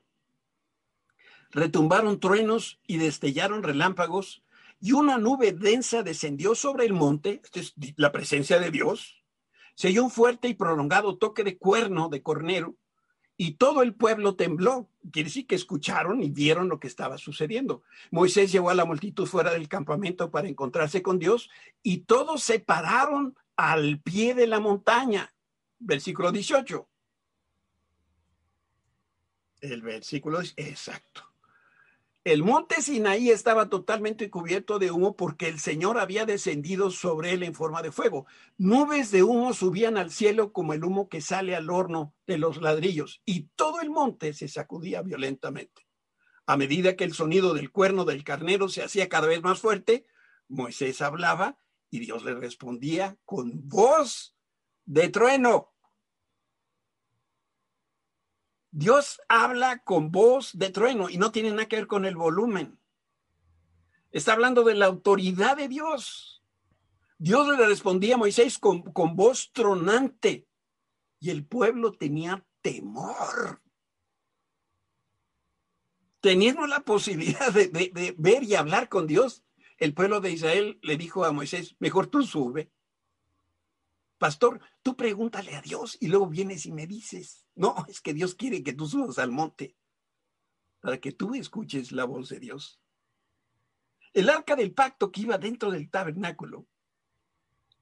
retumbaron 1.50 2.18
truenos 2.18 2.80
y 2.86 2.96
destellaron 2.96 3.62
relámpagos, 3.62 4.42
y 4.80 4.92
una 4.92 5.18
nube 5.18 5.52
densa 5.52 6.02
descendió 6.02 6.54
sobre 6.54 6.86
el 6.86 6.92
monte, 6.92 7.40
esta 7.42 7.60
es 7.60 7.74
la 7.96 8.12
presencia 8.12 8.58
de 8.58 8.70
Dios, 8.70 9.22
se 9.74 9.88
oyó 9.88 10.04
un 10.04 10.10
fuerte 10.10 10.48
y 10.48 10.54
prolongado 10.54 11.18
toque 11.18 11.44
de 11.44 11.58
cuerno 11.58 12.08
de 12.08 12.22
cornero, 12.22 12.76
y 13.40 13.52
todo 13.52 13.82
el 13.82 13.94
pueblo 13.94 14.34
tembló. 14.34 14.90
Quiere 15.12 15.28
decir 15.28 15.46
que 15.46 15.54
escucharon 15.54 16.22
y 16.22 16.28
vieron 16.28 16.68
lo 16.68 16.80
que 16.80 16.88
estaba 16.88 17.16
sucediendo. 17.16 17.82
Moisés 18.10 18.50
llevó 18.50 18.68
a 18.68 18.74
la 18.74 18.84
multitud 18.84 19.26
fuera 19.26 19.52
del 19.52 19.68
campamento 19.68 20.30
para 20.30 20.48
encontrarse 20.48 21.02
con 21.02 21.20
Dios, 21.20 21.48
y 21.82 21.98
todos 21.98 22.42
se 22.42 22.58
pararon 22.58 23.38
al 23.56 24.00
pie 24.00 24.34
de 24.34 24.48
la 24.48 24.58
montaña. 24.58 25.32
Versículo 25.78 26.32
18. 26.32 26.88
El 29.60 29.82
versículo 29.82 30.40
es 30.40 30.52
exacto. 30.56 31.27
El 32.28 32.42
monte 32.42 32.82
Sinaí 32.82 33.30
estaba 33.30 33.70
totalmente 33.70 34.28
cubierto 34.28 34.78
de 34.78 34.90
humo 34.90 35.16
porque 35.16 35.48
el 35.48 35.58
Señor 35.58 35.96
había 35.96 36.26
descendido 36.26 36.90
sobre 36.90 37.32
él 37.32 37.42
en 37.42 37.54
forma 37.54 37.80
de 37.80 37.90
fuego. 37.90 38.26
Nubes 38.58 39.10
de 39.10 39.22
humo 39.22 39.54
subían 39.54 39.96
al 39.96 40.10
cielo 40.10 40.52
como 40.52 40.74
el 40.74 40.84
humo 40.84 41.08
que 41.08 41.22
sale 41.22 41.56
al 41.56 41.70
horno 41.70 42.14
de 42.26 42.36
los 42.36 42.60
ladrillos 42.60 43.22
y 43.24 43.48
todo 43.56 43.80
el 43.80 43.88
monte 43.88 44.34
se 44.34 44.46
sacudía 44.46 45.00
violentamente. 45.00 45.86
A 46.44 46.58
medida 46.58 46.96
que 46.96 47.04
el 47.04 47.14
sonido 47.14 47.54
del 47.54 47.72
cuerno 47.72 48.04
del 48.04 48.24
carnero 48.24 48.68
se 48.68 48.82
hacía 48.82 49.08
cada 49.08 49.26
vez 49.26 49.40
más 49.40 49.60
fuerte, 49.60 50.04
Moisés 50.48 51.00
hablaba 51.00 51.58
y 51.88 52.00
Dios 52.00 52.26
le 52.26 52.34
respondía 52.34 53.16
con 53.24 53.66
voz 53.66 54.36
de 54.84 55.08
trueno. 55.08 55.72
Dios 58.78 59.20
habla 59.28 59.82
con 59.82 60.12
voz 60.12 60.56
de 60.56 60.70
trueno 60.70 61.10
y 61.10 61.18
no 61.18 61.32
tiene 61.32 61.50
nada 61.50 61.66
que 61.66 61.74
ver 61.74 61.88
con 61.88 62.04
el 62.04 62.14
volumen. 62.14 62.78
Está 64.12 64.34
hablando 64.34 64.62
de 64.62 64.76
la 64.76 64.86
autoridad 64.86 65.56
de 65.56 65.66
Dios. 65.66 66.44
Dios 67.18 67.48
le 67.48 67.66
respondía 67.66 68.14
a 68.14 68.18
Moisés 68.18 68.56
con, 68.60 68.82
con 68.82 69.16
voz 69.16 69.50
tronante 69.52 70.46
y 71.18 71.30
el 71.30 71.44
pueblo 71.44 71.90
tenía 71.90 72.46
temor. 72.60 73.60
Teniendo 76.20 76.64
la 76.68 76.78
posibilidad 76.78 77.52
de, 77.52 77.66
de 77.66 78.14
ver 78.16 78.44
y 78.44 78.54
hablar 78.54 78.88
con 78.88 79.08
Dios, 79.08 79.42
el 79.78 79.92
pueblo 79.92 80.20
de 80.20 80.30
Israel 80.30 80.78
le 80.82 80.96
dijo 80.96 81.24
a 81.24 81.32
Moisés, 81.32 81.74
mejor 81.80 82.06
tú 82.06 82.22
sube 82.22 82.70
pastor, 84.18 84.60
tú 84.82 84.96
pregúntale 84.96 85.56
a 85.56 85.62
Dios 85.62 85.96
y 86.00 86.08
luego 86.08 86.26
vienes 86.26 86.66
y 86.66 86.72
me 86.72 86.86
dices, 86.86 87.46
no, 87.54 87.74
es 87.88 88.00
que 88.00 88.14
Dios 88.14 88.34
quiere 88.34 88.62
que 88.62 88.72
tú 88.72 88.86
subas 88.86 89.18
al 89.18 89.30
monte 89.30 89.76
para 90.80 90.98
que 90.98 91.12
tú 91.12 91.34
escuches 91.34 91.92
la 91.92 92.04
voz 92.04 92.28
de 92.28 92.40
Dios. 92.40 92.80
El 94.12 94.30
arca 94.30 94.56
del 94.56 94.72
pacto 94.72 95.10
que 95.10 95.22
iba 95.22 95.38
dentro 95.38 95.70
del 95.70 95.90
tabernáculo, 95.90 96.66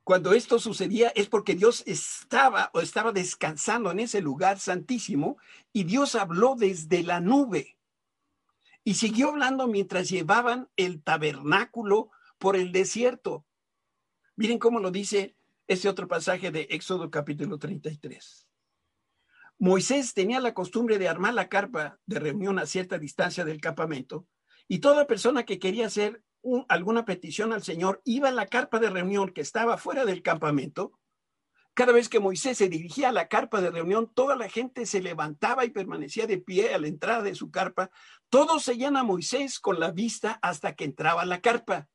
cuando 0.03 0.35
esto 0.35 0.61
sucedía 0.61 1.09
es 1.16 1.29
porque 1.29 1.57
Dios 1.57 1.83
estaba 1.85 2.70
o 2.75 2.81
estaba 2.81 3.11
descansando 3.11 3.90
en 3.90 3.99
ese 3.99 4.20
lugar 4.20 4.61
santísimo 4.61 5.37
y 5.72 5.83
Dios 5.83 6.14
habló 6.14 6.55
desde 6.57 7.03
la 7.03 7.20
nube 7.20 7.77
y 8.85 8.94
siguió 8.94 9.31
hablando 9.31 9.66
mientras 9.66 10.09
llevaban 10.09 10.68
el 10.77 11.03
tabernáculo 11.03 12.11
por 12.38 12.55
el 12.55 12.70
desierto. 12.70 13.44
Miren 14.37 14.61
cómo 14.61 14.79
lo 14.79 14.92
dice 14.92 15.35
ese 15.66 15.88
otro 15.88 16.07
pasaje 16.07 16.50
de 16.50 16.68
Éxodo 16.70 17.11
capítulo 17.11 17.59
33. 17.59 18.48
Moisés 19.59 20.14
tenía 20.14 20.38
la 20.40 20.55
costumbre 20.55 20.98
de 20.98 21.09
armar 21.09 21.35
la 21.35 21.48
carpa 21.48 21.98
de 22.07 22.20
reunión 22.20 22.59
a 22.59 22.66
cierta 22.66 22.98
distancia 22.98 23.44
del 23.44 23.61
campamento 23.61 24.26
y 24.68 24.81
toda 24.81 25.07
persona 25.07 25.44
que 25.44 25.59
quería 25.59 25.87
hacer 25.87 26.22
alguna 26.68 27.05
petición 27.05 27.52
al 27.52 27.62
Señor 27.62 28.00
iba 28.05 28.29
a 28.29 28.33
la 28.33 28.46
carpa 28.46 28.79
de 28.79 28.90
reunión 28.90 29.31
que 29.31 29.40
estaba 29.40 29.79
fuera 29.79 30.05
del 30.05 30.22
campamento. 30.22 31.00
Cada 31.74 31.92
vez 31.92 32.09
que 32.09 32.20
Moisés 32.20 32.59
se 32.59 32.68
dirigía 32.68 33.09
a 33.09 33.12
la 33.12 33.29
carpa 33.29 33.61
de 33.61 33.70
reunión, 33.70 34.11
toda 34.14 34.37
la 34.37 34.48
gente 34.48 34.87
se 34.87 35.02
levantaba 35.02 35.64
y 35.64 35.70
permanecía 35.70 36.26
de 36.26 36.38
pie 36.38 36.72
a 36.72 36.79
la 36.79 36.87
entrada 36.87 37.22
de 37.22 37.35
su 37.35 37.50
carpa. 37.50 37.90
Todos 38.31 38.62
seguían 38.62 38.96
a 38.96 39.02
Moisés 39.02 39.59
con 39.59 39.81
la 39.81 39.90
vista 39.90 40.38
hasta 40.42 40.74
que 40.74 40.85
entraba 40.85 41.24
la 41.26 41.40
carpa. 41.40 41.88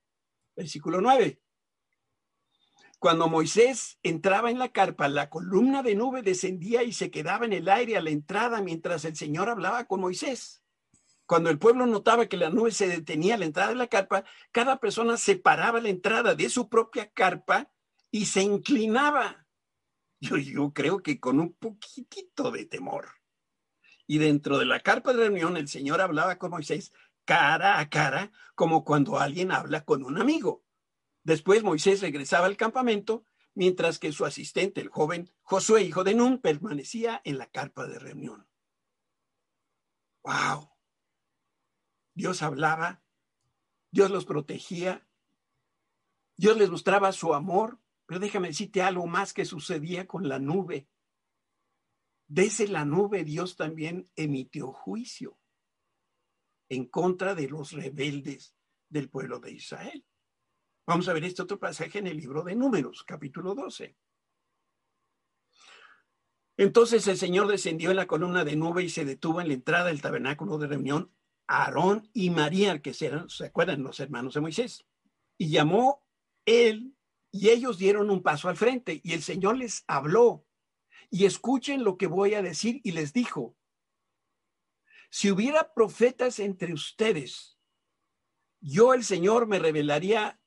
Versículo 0.56 1.00
9. 1.00 1.40
Cuando 3.02 3.28
Moisés 3.28 3.98
entraba 4.04 4.52
en 4.52 4.60
la 4.60 4.70
carpa, 4.70 5.08
la 5.08 5.28
columna 5.28 5.82
de 5.82 5.96
nube 5.96 6.22
descendía 6.22 6.84
y 6.84 6.94
se 6.94 7.10
quedaba 7.10 7.48
en 7.48 7.54
el 7.54 7.68
aire 7.68 7.98
a 7.98 8.02
la 8.02 8.12
entrada 8.12 8.62
mientras 8.62 9.06
el 9.06 9.16
Señor 9.16 9.50
hablaba 9.50 9.86
con 9.86 10.02
Moisés. 10.02 10.64
Cuando 11.26 11.50
el 11.50 11.58
pueblo 11.58 11.88
notaba 11.88 12.28
que 12.28 12.38
la 12.38 12.52
nube 12.52 12.70
se 12.70 12.88
detenía 12.88 13.34
a 13.34 13.38
la 13.40 13.46
entrada 13.46 13.70
de 13.70 13.76
la 13.76 13.88
carpa, 13.88 14.24
cada 14.52 14.80
persona 14.80 15.18
separaba 15.18 15.82
la 15.82 15.90
entrada 15.90 16.36
de 16.36 16.48
su 16.48 16.70
propia 16.70 17.10
carpa 17.12 17.72
y 18.12 18.28
se 18.28 18.44
inclinaba. 18.44 19.48
Yo, 20.20 20.72
creo 20.72 21.02
que 21.02 21.20
con 21.20 21.40
un 21.40 21.54
poquitito 21.54 22.52
de 22.52 22.68
temor. 22.68 23.08
Y 24.06 24.20
dentro 24.20 24.60
de 24.60 24.66
la 24.66 24.80
carpa 24.80 25.12
de 25.12 25.24
reunión, 25.24 25.58
el 25.58 25.68
Señor 25.68 26.02
hablaba 26.02 26.38
con 26.38 26.52
Moisés 26.52 26.94
cara 27.26 27.80
a 27.80 27.90
cara, 27.90 28.32
como 28.54 28.86
cuando 28.86 29.18
alguien 29.18 29.52
habla 29.52 29.86
con 29.86 30.04
un 30.04 30.22
amigo. 30.22 30.64
Después 31.24 31.64
Moisés 31.64 32.02
regresaba 32.02 32.48
al 32.48 32.58
campamento, 32.58 33.26
mientras 33.54 34.00
que 34.00 34.12
su 34.12 34.26
asistente, 34.26 34.82
el 34.82 34.90
joven 34.90 35.32
Josué, 35.42 35.84
hijo 35.84 36.04
de 36.04 36.16
Nun, 36.16 36.40
permanecía 36.40 37.22
en 37.24 37.38
la 37.38 37.48
carpa 37.50 37.86
de 37.88 38.00
reunión. 38.00 38.48
¡Wow! 40.24 40.70
Dios 42.14 42.42
hablaba, 42.42 43.04
Dios 43.92 44.12
los 44.12 44.26
protegía, 44.26 45.08
Dios 46.38 46.58
les 46.58 46.70
mostraba 46.70 47.12
su 47.12 47.34
amor, 47.34 47.80
pero 48.06 48.20
déjame 48.20 48.50
decirte 48.50 48.82
algo 48.82 49.06
más 49.08 49.34
que 49.34 49.46
sucedía 49.46 50.08
con 50.08 50.28
la 50.28 50.40
nube. 50.40 50.90
Desde 52.28 52.68
la 52.68 52.86
nube 52.86 53.24
Dios 53.24 53.56
también 53.56 54.10
emitió 54.16 54.72
juicio 54.72 55.38
en 56.70 56.86
contra 56.86 57.36
de 57.36 57.50
los 57.50 57.74
rebeldes 57.74 58.56
del 58.90 59.10
pueblo 59.10 59.40
de 59.40 59.52
Israel. 59.52 60.06
Vamos 60.86 61.08
a 61.08 61.14
ver 61.14 61.24
este 61.24 61.44
otro 61.44 61.60
pasaje 61.60 62.00
en 62.00 62.08
el 62.08 62.18
libro 62.18 62.42
de 62.42 62.56
Números, 62.56 63.04
capítulo 63.04 63.54
12. 63.54 63.96
Entonces 66.58 67.08
el 67.08 67.18
Señor 67.18 67.48
descendió 67.48 67.92
en 67.92 67.98
la 67.98 68.08
columna 68.08 68.44
de 68.44 68.56
nube 68.56 68.84
y 68.84 68.90
se 68.90 69.06
detuvo 69.06 69.42
en 69.42 69.48
la 69.48 69.54
entrada 69.54 69.86
del 69.86 70.02
tabernáculo 70.02 70.58
de 70.58 70.68
reunión 70.68 71.14
Aarón 71.48 72.10
y 72.14 72.30
María, 72.30 72.82
que 72.82 72.94
eran, 73.00 73.30
se 73.30 73.46
acuerdan, 73.46 73.84
los 73.84 74.00
hermanos 74.00 74.34
de 74.34 74.42
Moisés. 74.42 74.86
Y 75.38 75.50
llamó 75.50 76.06
él 76.46 76.96
y 77.32 77.50
ellos 77.50 77.78
dieron 77.78 78.10
un 78.10 78.24
paso 78.24 78.50
al 78.50 78.58
frente 78.58 79.02
y 79.04 79.14
el 79.14 79.22
Señor 79.22 79.58
les 79.58 79.84
habló. 79.88 80.46
Y 81.10 81.26
escuchen 81.26 81.84
lo 81.84 81.98
que 81.98 82.08
voy 82.08 82.34
a 82.34 82.42
decir 82.42 82.82
y 82.84 82.92
les 82.92 83.14
dijo, 83.14 83.56
si 85.10 85.30
hubiera 85.30 85.74
profetas 85.74 86.40
entre 86.40 86.74
ustedes, 86.74 87.60
yo 88.62 88.94
el 88.94 89.04
Señor 89.04 89.48
me 89.48 89.60
revelaría 89.60 90.41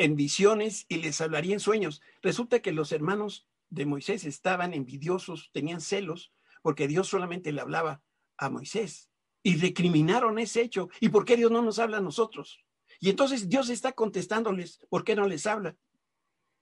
en 0.00 0.16
visiones 0.16 0.86
y 0.88 0.96
les 0.96 1.20
hablaría 1.20 1.52
en 1.52 1.60
sueños. 1.60 2.00
Resulta 2.22 2.60
que 2.60 2.72
los 2.72 2.90
hermanos 2.90 3.46
de 3.68 3.84
Moisés 3.84 4.24
estaban 4.24 4.72
envidiosos, 4.72 5.50
tenían 5.52 5.82
celos, 5.82 6.32
porque 6.62 6.88
Dios 6.88 7.06
solamente 7.06 7.52
le 7.52 7.60
hablaba 7.60 8.02
a 8.38 8.48
Moisés 8.48 9.10
y 9.42 9.56
recriminaron 9.56 10.38
ese 10.38 10.62
hecho. 10.62 10.88
¿Y 11.00 11.10
por 11.10 11.26
qué 11.26 11.36
Dios 11.36 11.50
no 11.50 11.60
nos 11.60 11.78
habla 11.78 11.98
a 11.98 12.00
nosotros? 12.00 12.64
Y 12.98 13.10
entonces 13.10 13.50
Dios 13.50 13.68
está 13.68 13.92
contestándoles, 13.92 14.78
¿por 14.88 15.04
qué 15.04 15.14
no 15.14 15.28
les 15.28 15.46
habla? 15.46 15.76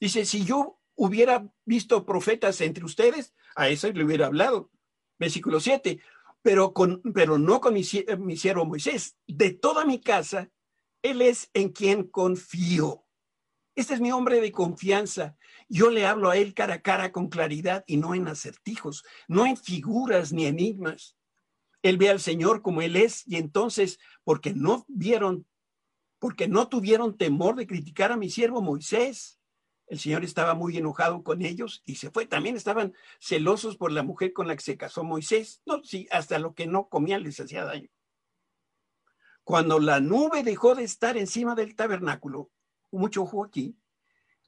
Dice, 0.00 0.24
si 0.24 0.44
yo 0.44 0.80
hubiera 0.96 1.48
visto 1.64 2.04
profetas 2.04 2.60
entre 2.60 2.84
ustedes, 2.84 3.34
a 3.54 3.68
eso 3.68 3.90
le 3.92 4.04
hubiera 4.04 4.26
hablado. 4.26 4.72
Versículo 5.16 5.60
7, 5.60 6.00
pero, 6.42 6.72
con, 6.72 7.02
pero 7.14 7.38
no 7.38 7.60
con 7.60 7.74
mi, 7.74 7.82
mi 8.18 8.36
siervo 8.36 8.64
Moisés. 8.64 9.16
De 9.28 9.52
toda 9.52 9.84
mi 9.84 10.00
casa, 10.00 10.50
él 11.02 11.22
es 11.22 11.50
en 11.54 11.68
quien 11.68 12.02
confío. 12.02 13.04
Este 13.78 13.94
es 13.94 14.00
mi 14.00 14.10
hombre 14.10 14.40
de 14.40 14.50
confianza. 14.50 15.36
Yo 15.68 15.88
le 15.90 16.04
hablo 16.04 16.30
a 16.30 16.36
él 16.36 16.52
cara 16.52 16.74
a 16.74 16.82
cara 16.82 17.12
con 17.12 17.28
claridad 17.28 17.84
y 17.86 17.96
no 17.96 18.12
en 18.12 18.26
acertijos, 18.26 19.04
no 19.28 19.46
en 19.46 19.56
figuras 19.56 20.32
ni 20.32 20.46
enigmas. 20.46 21.16
Él 21.82 21.96
ve 21.96 22.08
al 22.08 22.18
Señor 22.18 22.60
como 22.60 22.82
Él 22.82 22.96
es 22.96 23.22
y 23.24 23.36
entonces, 23.36 24.00
porque 24.24 24.52
no 24.52 24.84
vieron, 24.88 25.46
porque 26.18 26.48
no 26.48 26.66
tuvieron 26.66 27.16
temor 27.16 27.54
de 27.54 27.68
criticar 27.68 28.10
a 28.10 28.16
mi 28.16 28.30
siervo 28.30 28.62
Moisés, 28.62 29.38
el 29.86 30.00
Señor 30.00 30.24
estaba 30.24 30.54
muy 30.54 30.76
enojado 30.76 31.22
con 31.22 31.42
ellos 31.42 31.84
y 31.84 31.94
se 31.94 32.10
fue. 32.10 32.26
También 32.26 32.56
estaban 32.56 32.94
celosos 33.20 33.76
por 33.76 33.92
la 33.92 34.02
mujer 34.02 34.32
con 34.32 34.48
la 34.48 34.56
que 34.56 34.64
se 34.64 34.76
casó 34.76 35.04
Moisés. 35.04 35.62
No, 35.66 35.84
sí, 35.84 36.08
hasta 36.10 36.40
lo 36.40 36.52
que 36.52 36.66
no 36.66 36.88
comían 36.88 37.22
les 37.22 37.38
hacía 37.38 37.64
daño. 37.64 37.88
Cuando 39.44 39.78
la 39.78 40.00
nube 40.00 40.42
dejó 40.42 40.74
de 40.74 40.82
estar 40.82 41.16
encima 41.16 41.54
del 41.54 41.76
tabernáculo, 41.76 42.50
mucho 42.90 43.22
ojo 43.22 43.44
aquí, 43.44 43.78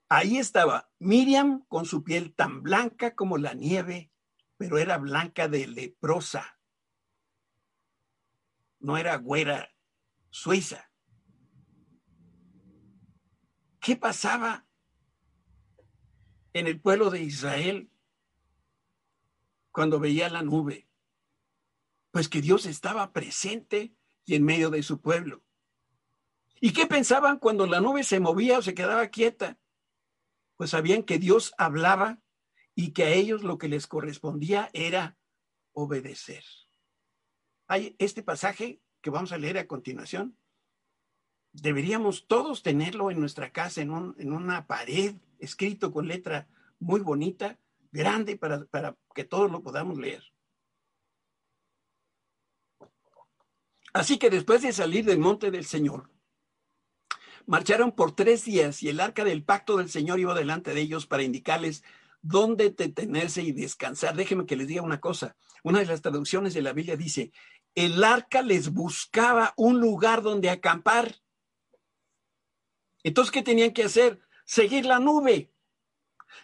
ahí 0.08 0.38
estaba 0.38 0.90
Miriam 0.98 1.64
con 1.68 1.84
su 1.84 2.02
piel 2.02 2.34
tan 2.34 2.62
blanca 2.62 3.14
como 3.14 3.38
la 3.38 3.54
nieve, 3.54 4.12
pero 4.56 4.78
era 4.78 4.98
blanca 4.98 5.48
de 5.48 5.66
leprosa. 5.66 6.58
No 8.78 8.96
era 8.96 9.16
güera 9.16 9.70
suiza. 10.30 10.90
¿Qué 13.80 13.96
pasaba 13.96 14.66
en 16.52 16.66
el 16.66 16.80
pueblo 16.80 17.10
de 17.10 17.22
Israel 17.22 17.90
cuando 19.70 20.00
veía 20.00 20.28
la 20.28 20.42
nube? 20.42 20.88
Pues 22.10 22.28
que 22.28 22.40
Dios 22.40 22.66
estaba 22.66 23.12
presente 23.12 23.94
y 24.24 24.34
en 24.34 24.44
medio 24.44 24.70
de 24.70 24.82
su 24.82 25.00
pueblo. 25.00 25.44
¿Y 26.60 26.74
qué 26.74 26.86
pensaban 26.86 27.38
cuando 27.38 27.66
la 27.66 27.80
nube 27.80 28.04
se 28.04 28.20
movía 28.20 28.58
o 28.58 28.62
se 28.62 28.74
quedaba 28.74 29.08
quieta? 29.08 29.58
Pues 30.56 30.70
sabían 30.70 31.02
que 31.02 31.18
Dios 31.18 31.54
hablaba 31.56 32.20
y 32.74 32.92
que 32.92 33.04
a 33.04 33.10
ellos 33.10 33.42
lo 33.42 33.56
que 33.56 33.68
les 33.68 33.86
correspondía 33.86 34.68
era 34.74 35.16
obedecer. 35.72 36.44
Hay 37.66 37.96
este 37.98 38.22
pasaje 38.22 38.82
que 39.00 39.08
vamos 39.08 39.32
a 39.32 39.38
leer 39.38 39.56
a 39.56 39.66
continuación. 39.66 40.36
Deberíamos 41.52 42.26
todos 42.26 42.62
tenerlo 42.62 43.10
en 43.10 43.20
nuestra 43.20 43.50
casa, 43.52 43.80
en, 43.80 43.90
una 43.90 44.66
pared, 44.66 45.16
escrito 45.38 45.90
con 45.90 46.08
letra 46.08 46.46
muy 46.78 47.00
bonita, 47.00 47.58
grande, 47.90 48.36
para, 48.36 48.64
para 48.66 48.96
que 49.14 49.24
todos 49.24 49.50
lo 49.50 49.62
podamos 49.62 49.98
leer. 49.98 50.22
Así 53.92 54.18
que 54.18 54.30
después 54.30 54.62
de 54.62 54.72
salir 54.72 55.04
del 55.04 55.18
monte 55.18 55.50
del 55.50 55.64
Señor, 55.64 56.10
Marcharon 57.46 57.92
por 57.92 58.14
tres 58.14 58.44
días 58.44 58.82
y 58.82 58.88
el 58.88 59.00
arca 59.00 59.24
del 59.24 59.44
pacto 59.44 59.76
del 59.76 59.88
Señor 59.88 60.20
iba 60.20 60.34
delante 60.34 60.74
de 60.74 60.80
ellos 60.80 61.06
para 61.06 61.22
indicarles 61.22 61.82
dónde 62.22 62.70
detenerse 62.70 63.42
y 63.42 63.52
descansar. 63.52 64.14
Déjenme 64.14 64.46
que 64.46 64.56
les 64.56 64.68
diga 64.68 64.82
una 64.82 65.00
cosa. 65.00 65.36
Una 65.62 65.80
de 65.80 65.86
las 65.86 66.02
traducciones 66.02 66.54
de 66.54 66.62
la 66.62 66.72
Biblia 66.72 66.96
dice, 66.96 67.32
el 67.74 68.02
arca 68.04 68.42
les 68.42 68.72
buscaba 68.72 69.54
un 69.56 69.80
lugar 69.80 70.22
donde 70.22 70.50
acampar. 70.50 71.16
Entonces, 73.02 73.32
¿qué 73.32 73.42
tenían 73.42 73.72
que 73.72 73.84
hacer? 73.84 74.20
Seguir 74.44 74.84
la 74.84 74.98
nube. 74.98 75.52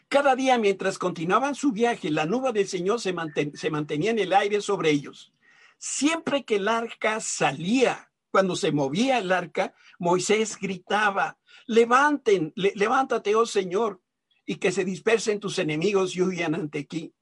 Cada 0.08 0.34
día 0.34 0.58
mientras 0.58 0.98
continuaban 0.98 1.54
su 1.54 1.72
viaje, 1.72 2.10
la 2.10 2.26
nube 2.26 2.52
del 2.52 2.66
Señor 2.66 3.00
se, 3.00 3.14
se 3.54 3.70
mantenía 3.70 4.10
en 4.10 4.18
el 4.18 4.32
aire 4.32 4.60
sobre 4.60 4.90
ellos. 4.90 5.32
Siempre 5.78 6.44
que 6.44 6.56
el 6.56 6.68
arca 6.68 7.20
salía 7.20 8.10
cuando 8.36 8.54
se 8.54 8.70
movía 8.70 9.16
el 9.16 9.32
arca, 9.32 9.72
Moisés 9.98 10.58
gritaba, 10.60 11.38
levanten, 11.66 12.52
levántate, 12.54 13.34
oh 13.34 13.46
Señor, 13.46 14.02
y 14.44 14.56
que 14.56 14.72
se 14.72 14.84
dispersen 14.84 15.40
tus 15.40 15.58
enemigos 15.58 16.14
y 16.14 16.20
huyan 16.20 16.54
ante 16.54 16.84
ti. 16.84 17.14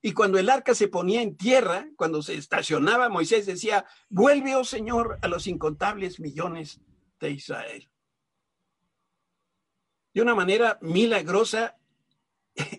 Y 0.00 0.12
cuando 0.12 0.38
el 0.38 0.48
arca 0.48 0.74
se 0.74 0.88
ponía 0.88 1.20
en 1.20 1.36
tierra, 1.36 1.90
cuando 1.96 2.22
se 2.22 2.36
estacionaba, 2.36 3.10
Moisés 3.10 3.44
decía, 3.44 3.84
vuelve, 4.08 4.56
oh 4.56 4.64
Señor, 4.64 5.18
a 5.20 5.28
los 5.28 5.46
incontables 5.48 6.18
millones 6.18 6.80
de 7.20 7.32
Israel. 7.32 7.90
De 10.14 10.22
una 10.22 10.34
manera 10.34 10.78
milagrosa 10.80 11.76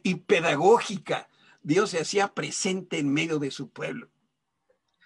y 0.01 0.15
pedagógica, 0.15 1.29
Dios 1.61 1.91
se 1.91 1.99
hacía 1.99 2.33
presente 2.33 2.97
en 2.97 3.13
medio 3.13 3.37
de 3.37 3.51
su 3.51 3.69
pueblo. 3.69 4.09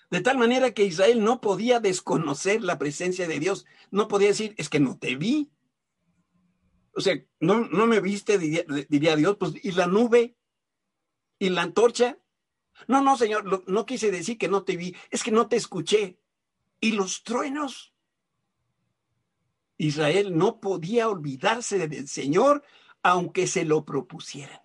De 0.10 0.22
tal 0.22 0.38
manera 0.38 0.74
que 0.74 0.86
Israel 0.86 1.24
no 1.24 1.40
podía 1.40 1.80
desconocer 1.80 2.64
la 2.64 2.80
presencia 2.80 3.28
de 3.28 3.40
Dios. 3.40 3.66
No 3.92 4.08
podía 4.08 4.30
decir, 4.30 4.56
es 4.58 4.70
que 4.70 4.80
no 4.80 4.98
te 4.98 5.16
vi. 5.16 5.52
O 6.94 7.02
sea, 7.02 7.16
no, 7.40 7.68
no 7.68 7.86
me 7.86 8.00
viste, 8.00 8.38
diría, 8.38 9.16
Dios, 9.16 9.38
pues, 9.40 9.54
¿y 9.64 9.72
la 9.72 9.88
nube? 9.88 10.36
¿Y 11.38 11.50
la 11.50 11.62
antorcha? 11.62 12.18
No, 12.88 13.02
no, 13.02 13.18
Señor, 13.18 13.68
no 13.68 13.86
quise 13.86 14.10
decir 14.10 14.38
que 14.38 14.48
no 14.48 14.64
te 14.64 14.76
vi, 14.76 14.96
es 15.12 15.24
que 15.24 15.32
no 15.32 15.48
te 15.48 15.56
escuché. 15.56 16.20
¿Y 16.82 16.94
los 16.94 17.24
truenos? 17.24 17.94
Israel 19.78 20.38
no 20.38 20.60
podía 20.60 21.08
olvidarse 21.08 21.88
del 21.88 22.08
Señor 22.08 22.64
aunque 23.02 23.48
se 23.48 23.64
lo 23.64 23.86
propusieran. 23.86 24.62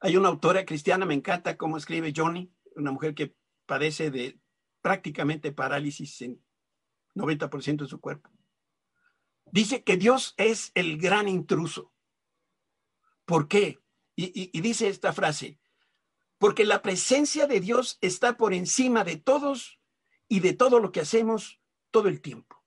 Hay 0.00 0.16
una 0.16 0.28
autora 0.28 0.64
cristiana, 0.64 1.04
me 1.04 1.12
encanta 1.14 1.58
cómo 1.58 1.76
escribe 1.76 2.14
Johnny, 2.16 2.50
una 2.80 2.92
mujer 2.92 3.14
que 3.14 3.34
padece 3.66 4.10
de 4.10 4.40
prácticamente 4.82 5.52
parálisis 5.52 6.20
en 6.22 6.42
90% 7.14 7.82
de 7.82 7.88
su 7.88 8.00
cuerpo. 8.00 8.30
Dice 9.52 9.82
que 9.82 9.96
Dios 9.96 10.34
es 10.36 10.72
el 10.74 10.98
gran 10.98 11.28
intruso. 11.28 11.92
¿Por 13.24 13.48
qué? 13.48 13.80
Y, 14.16 14.50
y, 14.56 14.60
dice 14.60 14.88
esta 14.88 15.12
frase, 15.12 15.58
porque 16.38 16.64
la 16.64 16.82
presencia 16.82 17.46
de 17.46 17.60
Dios 17.60 17.98
está 18.00 18.36
por 18.36 18.52
encima 18.52 19.04
de 19.04 19.16
todos 19.16 19.80
y 20.28 20.40
de 20.40 20.52
todo 20.52 20.78
lo 20.78 20.92
que 20.92 21.00
hacemos 21.00 21.60
todo 21.90 22.08
el 22.08 22.20
tiempo. 22.20 22.62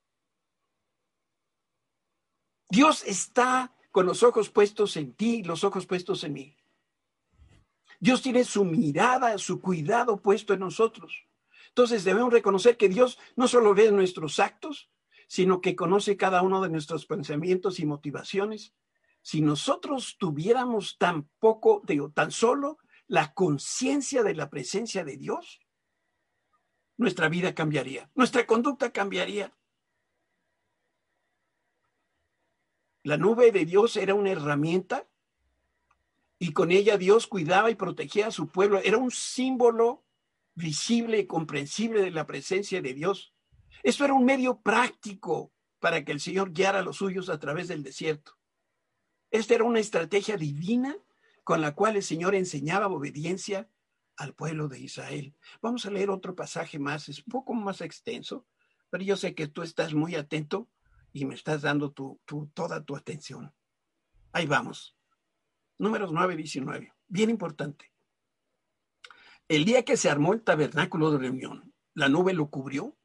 Dios 2.70 3.04
está 3.06 3.76
con 3.92 4.06
los 4.06 4.24
ojos 4.24 4.50
puestos 4.50 4.98
en 4.98 5.14
ti, 5.14 5.44
los 5.44 5.64
ojos 5.64 5.86
puestos 5.86 6.24
en 6.24 6.34
mí. 6.34 6.58
Dios 8.04 8.22
tiene 8.22 8.44
su 8.44 8.66
mirada, 8.66 9.38
su 9.38 9.62
cuidado 9.62 10.22
puesto 10.22 10.54
en 10.54 10.60
nosotros. 10.60 11.26
Entonces 11.70 12.04
debemos 12.04 12.34
reconocer 12.34 12.76
que 12.76 12.90
Dios 12.90 13.18
no 13.38 13.48
solo 13.48 13.74
ve 13.74 13.90
nuestros 13.94 14.40
actos, 14.40 14.92
sino 15.26 15.62
que 15.62 15.78
conoce 15.78 16.18
cada 16.18 16.42
uno 16.42 16.62
de 16.62 16.68
nuestros 16.68 17.06
pensamientos 17.06 17.80
y 17.80 17.86
motivaciones. 17.86 18.74
Si 19.22 19.40
nosotros 19.40 20.18
tuviéramos 20.20 20.98
tan 20.98 21.30
poco, 21.40 21.82
digo, 21.86 22.12
tan 22.12 22.32
solo 22.32 22.78
la 23.08 23.34
conciencia 23.34 24.22
de 24.22 24.36
la 24.36 24.50
presencia 24.50 25.06
de 25.06 25.16
Dios, 25.16 25.62
nuestra 26.98 27.30
vida 27.30 27.56
cambiaría, 27.56 28.12
nuestra 28.16 28.46
conducta 28.46 28.92
cambiaría. 28.92 29.56
La 33.04 33.16
nube 33.16 33.54
de 33.54 33.64
Dios 33.64 33.96
era 33.96 34.14
una 34.14 34.32
herramienta 34.32 35.08
y 36.44 36.52
con 36.52 36.72
ella 36.72 36.98
Dios 36.98 37.26
cuidaba 37.26 37.72
y 37.72 37.76
protegía 37.76 38.28
a 38.28 38.32
su 38.32 38.50
pueblo. 38.50 38.82
Era 38.84 38.98
un 38.98 39.12
símbolo 39.12 40.04
visible 40.56 41.20
y 41.20 41.26
comprensible 41.26 42.02
de 42.02 42.12
la 42.12 42.28
presencia 42.28 42.82
de 42.82 42.94
Dios. 42.94 43.34
Esto 43.82 44.04
era 44.04 44.14
un 44.14 44.26
medio 44.26 44.60
práctico 44.60 45.54
para 45.80 46.04
que 46.04 46.12
el 46.12 46.20
Señor 46.20 46.52
guiara 46.52 46.80
a 46.80 46.82
los 46.82 46.98
suyos 46.98 47.30
a 47.30 47.40
través 47.40 47.70
del 47.70 47.82
desierto. 47.82 48.34
Esta 49.32 49.56
era 49.56 49.64
una 49.64 49.80
estrategia 49.80 50.36
divina 50.36 50.98
con 51.46 51.62
la 51.62 51.76
cual 51.76 51.96
el 51.96 52.04
Señor 52.04 52.36
enseñaba 52.36 52.88
obediencia 52.88 53.70
al 54.18 54.34
pueblo 54.34 54.68
de 54.68 54.82
Israel. 54.82 55.34
Vamos 55.62 55.86
a 55.86 55.92
leer 55.92 56.10
otro 56.10 56.36
pasaje 56.36 56.78
más, 56.78 57.08
es 57.08 57.20
un 57.20 57.32
poco 57.32 57.54
más 57.54 57.80
extenso, 57.80 58.46
pero 58.90 59.02
yo 59.06 59.16
sé 59.16 59.34
que 59.34 59.48
tú 59.48 59.62
estás 59.62 59.94
muy 59.94 60.16
atento 60.16 60.70
y 61.14 61.24
me 61.24 61.36
estás 61.36 61.62
dando 61.62 61.94
toda 61.94 62.84
tu 62.84 62.98
atención. 62.98 63.54
Ahí 64.34 64.46
vamos. 64.46 64.98
Números 65.84 66.14
9 66.14 66.34
y 66.34 66.38
19. 66.38 66.94
Bien 67.10 67.30
importante. 67.30 67.92
El 69.50 69.66
día 69.66 69.84
que 69.84 69.98
se 69.98 70.10
armó 70.10 70.34
el 70.34 70.42
tabernáculo 70.42 71.12
de 71.12 71.18
reunión, 71.18 71.74
la 71.94 72.08
nube 72.08 72.34
lo 72.34 72.50
cubrió, 72.50 72.96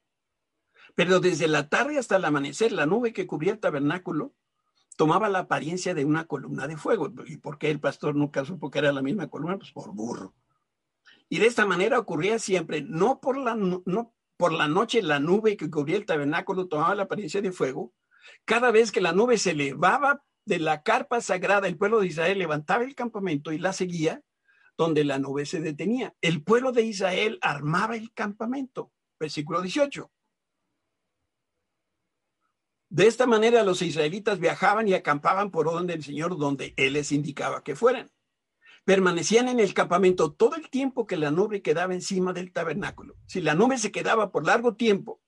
pero 0.95 1.19
desde 1.19 1.49
la 1.49 1.67
tarde 1.67 1.97
hasta 1.97 2.15
el 2.15 2.23
amanecer, 2.23 2.71
la 2.71 2.85
nube 2.85 3.11
que 3.11 3.27
cubría 3.27 3.51
el 3.51 3.59
tabernáculo 3.59 4.33
tomaba 4.95 5.27
la 5.27 5.39
apariencia 5.39 5.93
de 5.93 6.05
una 6.05 6.23
columna 6.25 6.67
de 6.67 6.77
fuego. 6.77 7.11
¿Y 7.25 7.35
por 7.35 7.57
qué 7.57 7.69
el 7.69 7.81
pastor 7.81 8.15
nunca 8.15 8.45
supo 8.45 8.71
que 8.71 8.79
era 8.79 8.93
la 8.93 9.01
misma 9.01 9.27
columna? 9.27 9.57
Pues 9.57 9.71
por 9.73 9.93
burro. 9.93 10.33
Y 11.27 11.39
de 11.39 11.47
esta 11.47 11.65
manera 11.65 11.99
ocurría 11.99 12.39
siempre, 12.39 12.81
no 12.81 13.19
por 13.19 13.37
la, 13.37 13.55
no, 13.55 14.13
por 14.37 14.53
la 14.53 14.69
noche 14.69 15.01
la 15.01 15.19
nube 15.19 15.57
que 15.57 15.69
cubría 15.69 15.97
el 15.97 16.05
tabernáculo 16.05 16.69
tomaba 16.69 16.95
la 16.95 17.03
apariencia 17.03 17.41
de 17.41 17.51
fuego. 17.51 17.93
Cada 18.45 18.71
vez 18.71 18.93
que 18.93 19.01
la 19.01 19.11
nube 19.11 19.37
se 19.37 19.51
elevaba 19.51 20.23
de 20.49 20.59
la 20.59 20.81
carpa 20.81 21.21
sagrada, 21.21 21.67
el 21.67 21.77
pueblo 21.77 22.01
de 22.01 22.07
Israel 22.07 22.39
levantaba 22.39 22.83
el 22.83 22.95
campamento 22.95 23.51
y 23.51 23.59
la 23.59 23.71
seguía 23.71 24.23
donde 24.75 25.03
la 25.03 25.19
nube 25.19 25.45
se 25.45 25.61
detenía. 25.61 26.15
El 26.21 26.43
pueblo 26.43 26.71
de 26.71 26.81
Israel 26.81 27.37
armaba 27.41 27.95
el 27.95 28.11
campamento. 28.13 28.91
Versículo 29.19 29.61
18. 29.61 30.11
De 32.89 33.05
esta 33.05 33.27
manera 33.27 33.63
los 33.63 33.83
israelitas 33.83 34.39
viajaban 34.39 34.87
y 34.87 34.95
acampaban 34.95 35.51
por 35.51 35.67
orden 35.67 35.85
del 35.85 36.03
Señor 36.03 36.35
donde 36.37 36.73
Él 36.77 36.93
les 36.93 37.11
indicaba 37.11 37.63
que 37.63 37.75
fueran. 37.75 38.09
Permanecían 38.85 39.49
en 39.49 39.59
el 39.59 39.75
campamento 39.75 40.33
todo 40.33 40.55
el 40.55 40.71
tiempo 40.71 41.05
que 41.05 41.17
la 41.17 41.29
nube 41.29 41.61
quedaba 41.61 41.93
encima 41.93 42.33
del 42.33 42.51
tabernáculo. 42.51 43.17
Si 43.27 43.39
la 43.41 43.53
nube 43.53 43.77
se 43.77 43.91
quedaba 43.91 44.31
por 44.31 44.47
largo 44.47 44.75
tiempo 44.75 45.21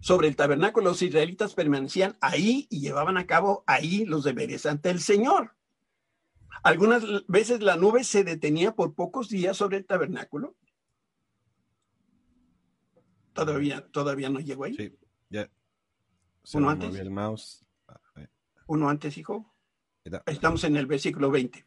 sobre 0.00 0.28
el 0.28 0.36
tabernáculo, 0.36 0.90
los 0.90 1.02
israelitas 1.02 1.54
permanecían 1.54 2.16
ahí 2.20 2.66
y 2.70 2.80
llevaban 2.80 3.16
a 3.16 3.26
cabo 3.26 3.64
ahí 3.66 4.04
los 4.04 4.24
deberes 4.24 4.66
ante 4.66 4.90
el 4.90 5.00
Señor. 5.00 5.54
Algunas 6.62 7.04
veces 7.26 7.62
la 7.62 7.76
nube 7.76 8.04
se 8.04 8.24
detenía 8.24 8.74
por 8.74 8.94
pocos 8.94 9.28
días 9.28 9.56
sobre 9.56 9.78
el 9.78 9.86
tabernáculo. 9.86 10.56
Todavía, 13.32 13.86
todavía 13.90 14.28
no 14.28 14.40
llegó 14.40 14.64
ahí. 14.64 14.74
Sí, 14.74 14.92
ya. 15.30 15.50
Uno 16.54 16.70
antes. 16.70 16.94
El 16.94 17.10
mouse. 17.10 17.64
Ah, 17.88 18.00
Uno 18.66 18.88
antes, 18.88 19.16
hijo. 19.16 19.54
Estamos 20.26 20.64
en 20.64 20.76
el 20.76 20.86
versículo 20.86 21.30
20. 21.30 21.66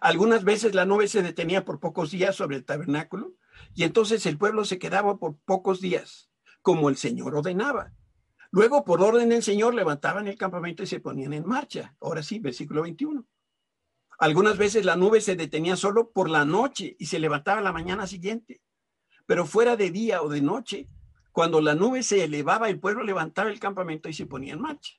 Algunas 0.00 0.44
veces 0.44 0.74
la 0.74 0.84
nube 0.84 1.08
se 1.08 1.22
detenía 1.22 1.64
por 1.64 1.80
pocos 1.80 2.10
días 2.10 2.36
sobre 2.36 2.56
el 2.56 2.64
tabernáculo 2.64 3.34
y 3.74 3.84
entonces 3.84 4.26
el 4.26 4.38
pueblo 4.38 4.64
se 4.64 4.78
quedaba 4.78 5.18
por 5.18 5.36
pocos 5.38 5.80
días, 5.80 6.30
como 6.62 6.88
el 6.88 6.96
Señor 6.96 7.34
ordenaba. 7.34 7.92
Luego, 8.50 8.84
por 8.84 9.02
orden 9.02 9.30
del 9.30 9.42
Señor, 9.42 9.74
levantaban 9.74 10.28
el 10.28 10.36
campamento 10.36 10.82
y 10.82 10.86
se 10.86 11.00
ponían 11.00 11.32
en 11.32 11.46
marcha. 11.46 11.96
Ahora 12.00 12.22
sí, 12.22 12.38
versículo 12.38 12.82
21. 12.82 13.26
Algunas 14.18 14.56
veces 14.56 14.84
la 14.84 14.94
nube 14.94 15.20
se 15.20 15.36
detenía 15.36 15.74
solo 15.74 16.10
por 16.10 16.30
la 16.30 16.44
noche 16.44 16.94
y 16.98 17.06
se 17.06 17.18
levantaba 17.18 17.60
la 17.60 17.72
mañana 17.72 18.06
siguiente. 18.06 18.60
Pero 19.26 19.46
fuera 19.46 19.76
de 19.76 19.90
día 19.90 20.22
o 20.22 20.28
de 20.28 20.42
noche, 20.42 20.88
cuando 21.32 21.60
la 21.60 21.74
nube 21.74 22.02
se 22.02 22.24
elevaba, 22.24 22.68
el 22.68 22.78
pueblo 22.78 23.02
levantaba 23.02 23.50
el 23.50 23.58
campamento 23.58 24.08
y 24.08 24.12
se 24.12 24.26
ponía 24.26 24.52
en 24.52 24.60
marcha. 24.60 24.92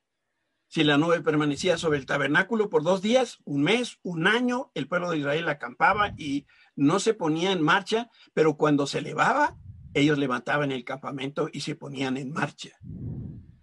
Si 0.68 0.84
la 0.84 0.98
nube 0.98 1.22
permanecía 1.22 1.78
sobre 1.78 2.00
el 2.00 2.08
tabernáculo 2.08 2.68
por 2.68 2.82
dos 2.82 3.04
días, 3.04 3.38
un 3.46 3.62
mes, 3.62 4.00
un 4.02 4.26
año, 4.26 4.72
el 4.74 4.88
pueblo 4.88 5.12
de 5.12 5.20
Israel 5.20 5.48
acampaba 5.48 6.16
y 6.18 6.48
no 6.76 7.00
se 7.00 7.14
ponía 7.14 7.52
en 7.52 7.62
marcha, 7.62 8.10
pero 8.34 8.58
cuando 8.58 8.88
se 8.88 8.98
elevaba, 8.98 9.56
ellos 9.94 10.18
levantaban 10.18 10.72
el 10.72 10.84
campamento 10.84 11.50
y 11.52 11.62
se 11.62 11.76
ponían 11.76 12.18
en 12.18 12.32
marcha. 12.32 12.78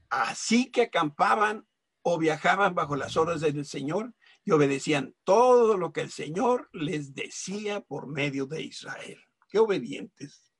Así 0.08 0.70
que 0.70 0.82
acampaban 0.82 1.66
o 2.02 2.18
viajaban 2.18 2.74
bajo 2.74 2.96
las 2.96 3.16
órdenes 3.16 3.42
del 3.42 3.64
Señor 3.64 4.14
y 4.44 4.52
obedecían 4.52 5.14
todo 5.24 5.76
lo 5.76 5.92
que 5.92 6.00
el 6.00 6.10
Señor 6.10 6.68
les 6.72 7.14
decía 7.14 7.80
por 7.80 8.06
medio 8.06 8.46
de 8.46 8.62
Israel. 8.62 9.22
Qué 9.48 9.58
obedientes. 9.58 10.52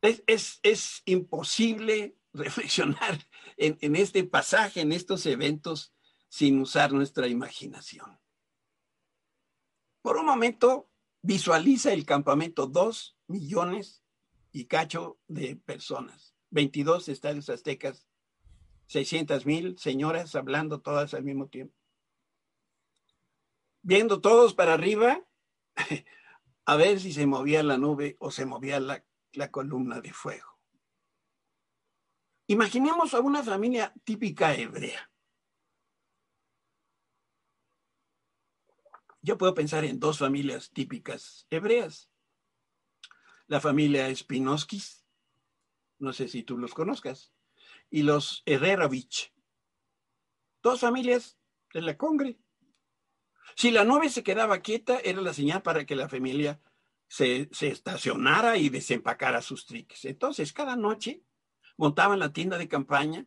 Es, 0.00 0.58
es, 0.62 1.02
imposible 1.04 2.16
reflexionar 2.32 3.26
en, 3.56 3.78
en 3.80 3.94
este 3.94 4.24
pasaje, 4.24 4.80
en 4.80 4.92
estos 4.92 5.26
eventos, 5.26 5.94
sin 6.28 6.60
usar 6.60 6.92
nuestra 6.92 7.28
imaginación. 7.28 8.18
Por 10.02 10.16
un 10.16 10.26
momento, 10.26 10.90
visualiza 11.22 11.92
el 11.92 12.04
campamento, 12.04 12.66
dos 12.66 13.16
millones 13.26 14.02
y 14.50 14.66
cacho 14.66 15.18
de 15.28 15.56
personas, 15.56 16.34
22 16.50 17.08
estadios 17.08 17.48
aztecas 17.48 18.06
600 18.88 19.46
mil 19.46 19.78
señoras 19.78 20.34
hablando 20.34 20.82
todas 20.82 21.14
al 21.14 21.24
mismo 21.24 21.48
tiempo. 21.48 21.74
Viendo 23.80 24.20
todos 24.20 24.54
para 24.54 24.74
arriba, 24.74 25.26
a 26.66 26.76
ver 26.76 27.00
si 27.00 27.12
se 27.12 27.26
movía 27.26 27.62
la 27.62 27.78
nube 27.78 28.16
o 28.20 28.30
se 28.30 28.44
movía 28.44 28.80
la, 28.80 29.04
la 29.32 29.50
columna 29.50 30.00
de 30.00 30.12
fuego. 30.12 30.58
Imaginemos 32.48 33.14
a 33.14 33.20
una 33.20 33.42
familia 33.42 33.94
típica 34.04 34.54
hebrea. 34.54 35.10
Yo 39.22 39.38
puedo 39.38 39.54
pensar 39.54 39.84
en 39.84 40.00
dos 40.00 40.18
familias 40.18 40.72
típicas 40.72 41.46
hebreas. 41.48 42.10
La 43.46 43.60
familia 43.60 44.12
Spinoskis, 44.14 45.06
no 45.98 46.12
sé 46.12 46.26
si 46.26 46.42
tú 46.42 46.58
los 46.58 46.74
conozcas 46.74 47.32
y 47.88 48.02
los 48.02 48.42
Herrerovich. 48.46 49.32
Dos 50.60 50.80
familias 50.80 51.38
de 51.72 51.82
la 51.82 51.96
Congre. 51.96 52.40
Si 53.54 53.70
la 53.70 53.84
nube 53.84 54.08
se 54.08 54.24
quedaba 54.24 54.60
quieta, 54.60 54.98
era 54.98 55.20
la 55.20 55.34
señal 55.34 55.62
para 55.62 55.84
que 55.84 55.94
la 55.94 56.08
familia 56.08 56.60
se, 57.06 57.48
se 57.52 57.68
estacionara 57.68 58.56
y 58.56 58.70
desempacara 58.70 59.40
sus 59.40 59.66
triques. 59.66 60.04
Entonces, 60.04 60.52
cada 60.52 60.74
noche 60.74 61.22
montaban 61.76 62.18
la 62.18 62.32
tienda 62.32 62.58
de 62.58 62.68
campaña 62.68 63.26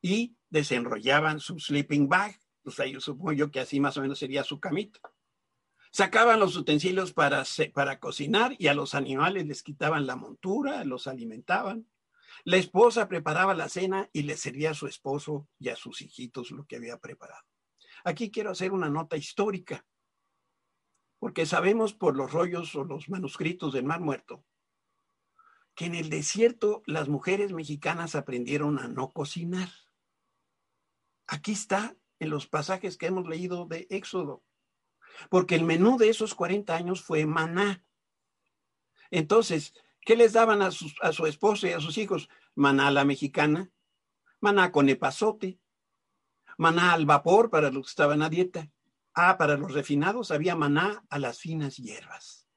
y 0.00 0.36
desenrollaban 0.48 1.40
su 1.40 1.58
sleeping 1.58 2.08
bag. 2.08 2.38
O 2.64 2.70
sea, 2.70 2.86
yo 2.86 3.00
supongo 3.00 3.32
yo 3.32 3.50
que 3.50 3.60
así 3.60 3.80
más 3.80 3.96
o 3.98 4.00
menos 4.00 4.18
sería 4.18 4.44
su 4.44 4.58
camita. 4.60 5.00
Sacaban 5.94 6.40
los 6.40 6.56
utensilios 6.56 7.12
para, 7.12 7.44
para 7.72 8.00
cocinar 8.00 8.56
y 8.58 8.66
a 8.66 8.74
los 8.74 8.96
animales 8.96 9.46
les 9.46 9.62
quitaban 9.62 10.08
la 10.08 10.16
montura, 10.16 10.82
los 10.82 11.06
alimentaban. 11.06 11.88
La 12.42 12.56
esposa 12.56 13.06
preparaba 13.06 13.54
la 13.54 13.68
cena 13.68 14.10
y 14.12 14.22
le 14.22 14.36
servía 14.36 14.72
a 14.72 14.74
su 14.74 14.88
esposo 14.88 15.46
y 15.60 15.68
a 15.68 15.76
sus 15.76 16.02
hijitos 16.02 16.50
lo 16.50 16.66
que 16.66 16.74
había 16.74 16.98
preparado. 16.98 17.44
Aquí 18.02 18.32
quiero 18.32 18.50
hacer 18.50 18.72
una 18.72 18.90
nota 18.90 19.16
histórica, 19.16 19.86
porque 21.20 21.46
sabemos 21.46 21.94
por 21.94 22.16
los 22.16 22.32
rollos 22.32 22.74
o 22.74 22.82
los 22.82 23.08
manuscritos 23.08 23.72
del 23.72 23.84
Mar 23.84 24.00
Muerto 24.00 24.44
que 25.76 25.84
en 25.84 25.94
el 25.94 26.10
desierto 26.10 26.82
las 26.86 27.08
mujeres 27.08 27.52
mexicanas 27.52 28.16
aprendieron 28.16 28.80
a 28.80 28.88
no 28.88 29.12
cocinar. 29.12 29.68
Aquí 31.28 31.52
está 31.52 31.96
en 32.18 32.30
los 32.30 32.48
pasajes 32.48 32.96
que 32.96 33.06
hemos 33.06 33.28
leído 33.28 33.66
de 33.66 33.86
Éxodo, 33.90 34.42
porque 35.30 35.54
el 35.54 35.64
menú 35.64 35.98
de 35.98 36.08
esos 36.08 36.34
40 36.34 36.74
años 36.74 37.02
fue 37.02 37.26
maná. 37.26 37.84
Entonces, 39.10 39.74
¿Qué 40.04 40.16
les 40.16 40.34
daban 40.34 40.60
a, 40.60 40.66
a 40.66 41.12
su 41.12 41.26
esposo 41.26 41.66
y 41.66 41.72
a 41.72 41.80
sus 41.80 41.96
hijos? 41.96 42.28
Maná 42.54 42.88
a 42.88 42.90
la 42.90 43.04
mexicana, 43.04 43.70
maná 44.38 44.70
con 44.70 44.88
epazote, 44.88 45.58
maná 46.58 46.92
al 46.92 47.06
vapor 47.06 47.48
para 47.50 47.70
los 47.70 47.86
que 47.86 47.90
estaban 47.90 48.22
a 48.22 48.28
dieta. 48.28 48.70
Ah, 49.14 49.38
para 49.38 49.56
los 49.56 49.72
refinados 49.72 50.30
había 50.30 50.56
maná 50.56 51.04
a 51.08 51.18
las 51.18 51.38
finas 51.38 51.76
hierbas. 51.76 52.48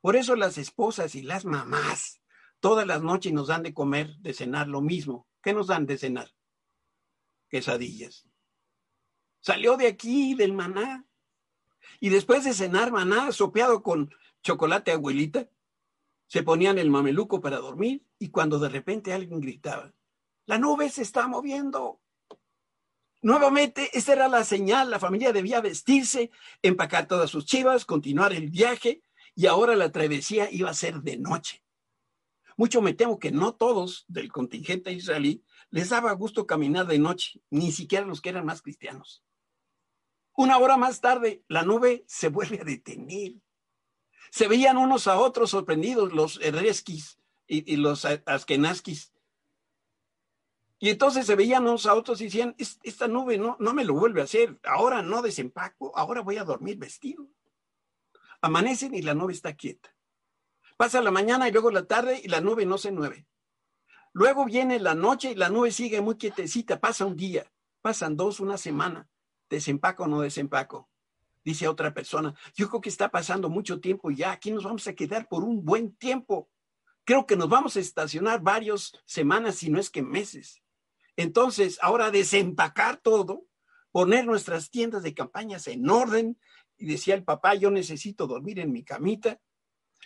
Por 0.00 0.16
eso 0.16 0.36
las 0.36 0.58
esposas 0.58 1.14
y 1.14 1.22
las 1.22 1.44
mamás 1.44 2.20
todas 2.60 2.86
las 2.86 3.02
noches 3.02 3.32
nos 3.32 3.48
dan 3.48 3.62
de 3.62 3.72
comer, 3.72 4.16
de 4.18 4.34
cenar 4.34 4.68
lo 4.68 4.82
mismo. 4.82 5.26
¿Qué 5.42 5.54
nos 5.54 5.68
dan 5.68 5.86
de 5.86 5.96
cenar? 5.96 6.30
Quesadillas. 7.48 8.28
Salió 9.40 9.78
de 9.78 9.86
aquí, 9.86 10.34
del 10.34 10.52
maná. 10.52 11.06
Y 12.00 12.08
después 12.08 12.44
de 12.44 12.54
cenar 12.54 12.90
maná, 12.90 13.30
sopeado 13.30 13.82
con 13.82 14.10
chocolate 14.42 14.90
abuelita, 14.90 15.48
se 16.26 16.42
ponían 16.42 16.78
el 16.78 16.90
mameluco 16.90 17.40
para 17.40 17.58
dormir 17.58 18.04
y 18.18 18.30
cuando 18.30 18.58
de 18.58 18.70
repente 18.70 19.12
alguien 19.12 19.40
gritaba, 19.40 19.92
la 20.46 20.58
nube 20.58 20.88
se 20.88 21.02
está 21.02 21.28
moviendo. 21.28 22.00
Nuevamente, 23.22 23.90
esa 23.92 24.14
era 24.14 24.28
la 24.28 24.44
señal, 24.44 24.90
la 24.90 24.98
familia 24.98 25.32
debía 25.32 25.60
vestirse, 25.60 26.30
empacar 26.62 27.06
todas 27.06 27.30
sus 27.30 27.44
chivas, 27.44 27.84
continuar 27.84 28.32
el 28.32 28.48
viaje 28.48 29.02
y 29.34 29.46
ahora 29.46 29.76
la 29.76 29.92
travesía 29.92 30.50
iba 30.50 30.70
a 30.70 30.74
ser 30.74 31.02
de 31.02 31.18
noche. 31.18 31.62
Mucho 32.56 32.80
me 32.80 32.94
temo 32.94 33.18
que 33.18 33.30
no 33.30 33.54
todos 33.54 34.04
del 34.08 34.32
contingente 34.32 34.92
israelí 34.92 35.44
les 35.70 35.90
daba 35.90 36.12
gusto 36.12 36.46
caminar 36.46 36.86
de 36.86 36.98
noche, 36.98 37.40
ni 37.50 37.72
siquiera 37.72 38.06
los 38.06 38.20
que 38.20 38.30
eran 38.30 38.46
más 38.46 38.62
cristianos. 38.62 39.22
Una 40.40 40.56
hora 40.56 40.78
más 40.78 41.02
tarde, 41.02 41.44
la 41.48 41.64
nube 41.64 42.02
se 42.06 42.30
vuelve 42.30 42.60
a 42.60 42.64
detener 42.64 43.34
se 44.30 44.48
veían 44.48 44.76
unos 44.76 45.06
a 45.06 45.18
otros 45.18 45.50
sorprendidos, 45.50 46.12
los 46.12 46.40
Ereskis 46.40 47.18
y, 47.46 47.76
los 47.76 48.04
Askenaskis. 48.04 49.12
Y 50.78 50.88
entonces 50.88 51.26
se 51.26 51.34
veían 51.34 51.64
unos 51.64 51.84
a 51.86 51.94
otros 51.94 52.20
y 52.20 52.24
decían, 52.24 52.54
esta 52.58 53.08
nube 53.08 53.36
no, 53.36 53.56
no 53.58 53.74
me 53.74 53.84
lo 53.84 53.94
vuelve 53.94 54.20
a 54.20 54.24
hacer, 54.24 54.58
ahora 54.64 55.02
no 55.02 55.20
desempaco, 55.20 55.92
ahora 55.94 56.22
voy 56.22 56.38
a 56.38 56.44
dormir 56.44 56.78
vestido. 56.78 57.26
Amanecen 58.40 58.94
y 58.94 59.02
la 59.02 59.14
nube 59.14 59.34
está 59.34 59.54
quieta. 59.54 59.94
Pasa 60.78 61.02
la 61.02 61.10
mañana 61.10 61.48
y 61.48 61.52
luego 61.52 61.70
la 61.70 61.86
tarde 61.86 62.20
y 62.24 62.28
la 62.28 62.40
nube 62.40 62.64
no 62.64 62.78
se 62.78 62.92
mueve. 62.92 63.26
Luego 64.12 64.46
viene 64.46 64.78
la 64.78 64.94
noche 64.94 65.32
y 65.32 65.34
la 65.34 65.50
nube 65.50 65.70
sigue 65.70 66.00
muy 66.00 66.16
quietecita, 66.16 66.80
pasa 66.80 67.04
un 67.04 67.16
día, 67.16 67.52
pasan 67.82 68.16
dos, 68.16 68.40
una 68.40 68.56
semana, 68.56 69.10
desempaco 69.50 70.04
o 70.04 70.08
no 70.08 70.22
desempaco 70.22 70.88
dice 71.44 71.68
otra 71.68 71.92
persona, 71.94 72.34
yo 72.54 72.68
creo 72.68 72.80
que 72.80 72.88
está 72.88 73.10
pasando 73.10 73.48
mucho 73.48 73.80
tiempo 73.80 74.10
ya, 74.10 74.32
aquí 74.32 74.50
nos 74.50 74.64
vamos 74.64 74.86
a 74.86 74.94
quedar 74.94 75.28
por 75.28 75.44
un 75.44 75.64
buen 75.64 75.94
tiempo. 75.94 76.50
Creo 77.04 77.26
que 77.26 77.36
nos 77.36 77.48
vamos 77.48 77.76
a 77.76 77.80
estacionar 77.80 78.42
varias 78.42 78.92
semanas, 79.04 79.56
si 79.56 79.70
no 79.70 79.80
es 79.80 79.90
que 79.90 80.02
meses. 80.02 80.62
Entonces, 81.16 81.78
ahora 81.82 82.10
desempacar 82.10 82.98
todo, 82.98 83.46
poner 83.90 84.26
nuestras 84.26 84.70
tiendas 84.70 85.02
de 85.02 85.14
campañas 85.14 85.66
en 85.66 85.88
orden. 85.88 86.38
Y 86.76 86.86
decía 86.86 87.14
el 87.14 87.24
papá, 87.24 87.54
yo 87.54 87.70
necesito 87.70 88.26
dormir 88.26 88.60
en 88.60 88.72
mi 88.72 88.84
camita. 88.84 89.40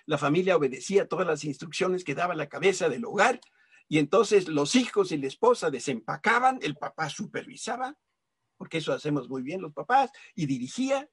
La 0.06 0.18
familia 0.18 0.56
obedecía 0.56 1.08
todas 1.08 1.26
las 1.26 1.44
instrucciones 1.44 2.04
que 2.04 2.14
daba 2.14 2.34
la 2.34 2.48
cabeza 2.48 2.88
del 2.88 3.04
hogar 3.04 3.40
Y 3.88 3.98
entonces 3.98 4.48
los 4.48 4.74
hijos 4.74 5.12
y 5.12 5.18
la 5.18 5.26
esposa 5.26 5.70
desempacaban, 5.70 6.58
el 6.62 6.76
papá 6.76 7.10
supervisaba, 7.10 7.96
porque 8.56 8.78
eso 8.78 8.92
hacemos 8.92 9.28
muy 9.28 9.42
bien 9.42 9.60
los 9.60 9.72
papás, 9.72 10.10
y 10.34 10.46
dirigía, 10.46 11.08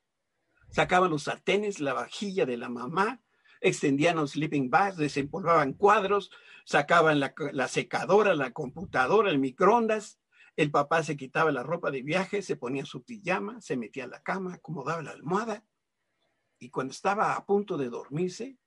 sacaban 0.70 1.12
los 1.12 1.24
sartenes, 1.24 1.80
la 1.80 1.94
vajilla 1.94 2.46
de 2.46 2.58
la 2.58 2.70
mamá, 2.70 3.22
extendían 3.62 4.16
los 4.16 4.32
sleeping 4.32 4.70
bags, 4.70 4.98
desempolvaban 4.98 5.74
cuadros, 5.74 6.32
sacaban 6.66 7.20
la, 7.20 7.34
la, 7.54 7.68
secadora, 7.68 8.36
la 8.36 8.52
computadora, 8.52 9.30
el 9.30 9.40
microondas. 9.40 10.20
El 10.58 10.72
papá 10.72 11.04
se 11.04 11.16
quitaba 11.16 11.52
la 11.52 11.64
ropa 11.64 11.92
de 11.92 12.02
viaje, 12.02 12.42
se 12.42 12.58
ponía 12.58 12.86
su 12.86 13.04
pijama, 13.04 13.62
se 13.62 13.78
metía 13.78 14.04
a 14.04 14.08
la 14.08 14.22
cama, 14.22 14.56
acomodaba 14.56 15.02
la 15.02 15.12
almohada. 15.12 15.64
Y 16.60 16.70
cuando 16.70 16.92
estaba 16.92 17.36
a 17.36 17.46
punto 17.46 17.78
de 17.78 17.90
dormirse, 17.90 18.58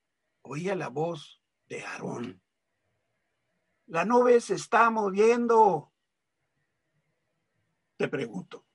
oía 0.43 0.75
la 0.75 0.89
voz 0.89 1.43
de 1.69 1.85
Aarón. 1.85 2.43
La 3.87 4.05
nube 4.05 4.41
se 4.41 4.55
está 4.55 4.91
moviendo. 4.91 5.93
Te 8.05 8.11
pregunto, 8.11 8.67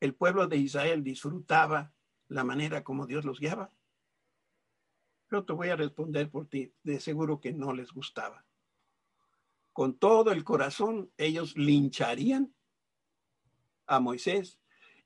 ¿el 0.00 0.16
pueblo 0.16 0.48
de 0.48 0.56
Israel 0.56 1.04
disfrutaba 1.04 1.94
la 2.26 2.42
manera 2.42 2.82
como 2.82 3.06
Dios 3.06 3.24
los 3.24 3.38
guiaba? 3.38 3.72
Yo 5.30 5.44
te 5.44 5.52
voy 5.52 5.68
a 5.68 5.76
responder 5.76 6.28
por 6.28 6.48
ti, 6.48 6.74
de 6.82 6.98
seguro 6.98 7.38
que 7.40 7.52
no 7.52 7.72
les 7.72 7.92
gustaba. 7.92 8.44
Con 9.72 10.00
todo 10.00 10.32
el 10.32 10.42
corazón, 10.42 11.12
ellos 11.16 11.56
lincharían 11.56 12.52
a 13.86 14.00
Moisés 14.00 14.58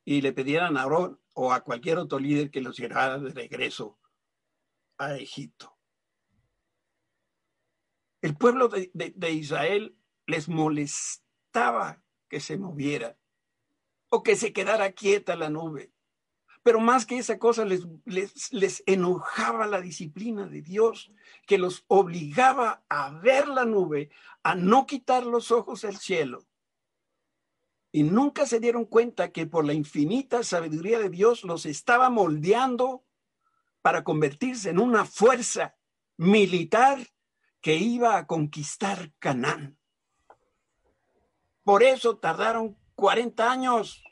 y 0.02 0.22
le 0.22 0.32
pidieran 0.32 0.78
a 0.78 0.84
Aarón 0.84 1.20
o 1.34 1.52
a 1.52 1.60
cualquier 1.64 1.98
otro 1.98 2.18
líder 2.18 2.50
que 2.50 2.62
los 2.62 2.78
llevara 2.78 3.18
de 3.18 3.30
regreso 3.30 3.98
a 4.96 5.16
Egipto. 5.16 5.76
El 8.22 8.38
pueblo 8.38 8.68
de, 8.68 8.90
de 8.94 9.32
Israel 9.32 9.98
les 10.24 10.48
molestaba 10.48 12.02
que 12.28 12.40
se 12.40 12.56
moviera 12.56 13.18
o 14.08 14.22
que 14.22 14.36
se 14.36 14.52
quedara 14.52 14.92
quieta 14.92 15.36
la 15.36 15.50
nube. 15.50 15.92
Pero 16.62 16.80
más 16.80 17.06
que 17.06 17.18
esa 17.18 17.38
cosa, 17.38 17.64
les, 17.64 17.86
les, 18.04 18.52
les, 18.52 18.82
enojaba 18.86 19.66
la 19.66 19.80
disciplina 19.80 20.46
de 20.46 20.62
Dios, 20.62 21.12
que 21.46 21.58
los 21.58 21.84
obligaba 21.86 22.84
a 22.88 23.10
ver 23.10 23.46
la 23.46 23.64
nube, 23.64 24.10
a 24.42 24.56
no 24.56 24.84
quitar 24.84 25.24
los 25.24 25.52
ojos 25.52 25.82
del 25.82 25.96
cielo. 25.96 26.44
Y 27.92 28.02
nunca 28.02 28.46
se 28.46 28.58
dieron 28.58 28.84
cuenta 28.84 29.30
que 29.30 29.46
por 29.46 29.64
la 29.64 29.74
infinita 29.74 30.42
sabiduría 30.42 30.98
de 30.98 31.08
Dios 31.08 31.44
los 31.44 31.66
estaba 31.66 32.10
moldeando 32.10 33.04
para 33.80 34.02
convertirse 34.02 34.70
en 34.70 34.80
una 34.80 35.04
fuerza 35.04 35.76
militar 36.16 36.98
que 37.60 37.76
iba 37.76 38.16
a 38.18 38.26
conquistar 38.26 39.12
Canaán. 39.20 39.78
Por 41.66 41.82
eso 41.82 42.16
tardaron 42.16 42.78
40 42.94 43.50
años. 43.50 44.04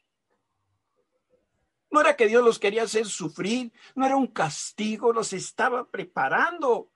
No 1.88 2.00
era 2.00 2.16
que 2.16 2.26
Dios 2.26 2.44
los 2.44 2.58
quería 2.58 2.82
hacer 2.82 3.06
sufrir, 3.06 3.72
no 3.94 4.04
era 4.04 4.16
un 4.16 4.26
castigo, 4.26 5.12
los 5.12 5.32
estaba 5.32 5.88
preparando, 5.88 6.90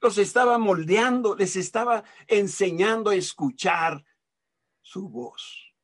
los 0.00 0.16
estaba 0.16 0.56
moldeando, 0.56 1.36
les 1.36 1.56
estaba 1.56 2.04
enseñando 2.26 3.10
a 3.10 3.16
escuchar 3.16 4.02
su 4.80 5.10
voz. 5.10 5.74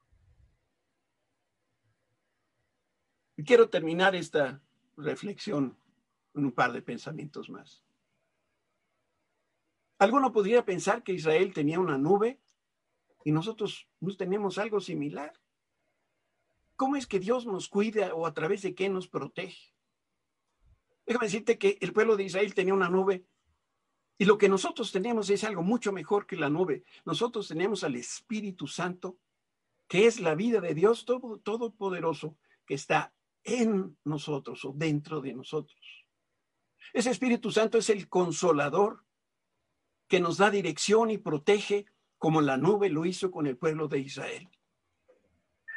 Y 3.36 3.44
quiero 3.44 3.68
terminar 3.68 4.16
esta 4.16 4.62
reflexión 4.96 5.76
con 6.32 6.46
un 6.46 6.52
par 6.52 6.72
de 6.72 6.80
pensamientos 6.80 7.50
más. 7.50 7.84
Alguno 9.98 10.32
podría 10.32 10.64
pensar 10.64 11.02
que 11.02 11.12
Israel 11.12 11.52
tenía 11.52 11.78
una 11.78 11.98
nube 11.98 12.40
y 13.24 13.32
nosotros 13.32 13.88
no 14.00 14.14
tenemos 14.16 14.58
algo 14.58 14.80
similar. 14.80 15.32
¿Cómo 16.76 16.96
es 16.96 17.06
que 17.06 17.18
Dios 17.18 17.46
nos 17.46 17.68
cuida 17.68 18.14
o 18.14 18.26
a 18.26 18.34
través 18.34 18.62
de 18.62 18.74
qué 18.74 18.88
nos 18.88 19.08
protege? 19.08 19.74
Déjame 21.06 21.26
decirte 21.26 21.58
que 21.58 21.78
el 21.80 21.92
pueblo 21.92 22.16
de 22.16 22.24
Israel 22.24 22.54
tenía 22.54 22.74
una 22.74 22.88
nube 22.88 23.24
y 24.18 24.26
lo 24.26 24.38
que 24.38 24.48
nosotros 24.48 24.92
tenemos 24.92 25.28
es 25.30 25.42
algo 25.42 25.62
mucho 25.62 25.92
mejor 25.92 26.26
que 26.26 26.36
la 26.36 26.50
nube. 26.50 26.84
Nosotros 27.04 27.48
tenemos 27.48 27.82
al 27.82 27.96
Espíritu 27.96 28.66
Santo, 28.66 29.18
que 29.88 30.06
es 30.06 30.20
la 30.20 30.34
vida 30.34 30.60
de 30.60 30.74
Dios 30.74 31.04
todo, 31.04 31.38
todopoderoso, 31.38 32.36
que 32.66 32.74
está 32.74 33.12
en 33.42 33.96
nosotros 34.04 34.64
o 34.64 34.72
dentro 34.74 35.20
de 35.20 35.34
nosotros. 35.34 36.06
Ese 36.92 37.10
Espíritu 37.10 37.50
Santo 37.50 37.78
es 37.78 37.90
el 37.90 38.08
consolador 38.08 39.04
que 40.08 40.20
nos 40.20 40.38
da 40.38 40.50
dirección 40.50 41.10
y 41.10 41.18
protege 41.18 41.86
como 42.24 42.40
la 42.40 42.56
nube 42.56 42.88
lo 42.88 43.04
hizo 43.04 43.30
con 43.30 43.46
el 43.46 43.58
pueblo 43.58 43.86
de 43.86 43.98
Israel. 43.98 44.48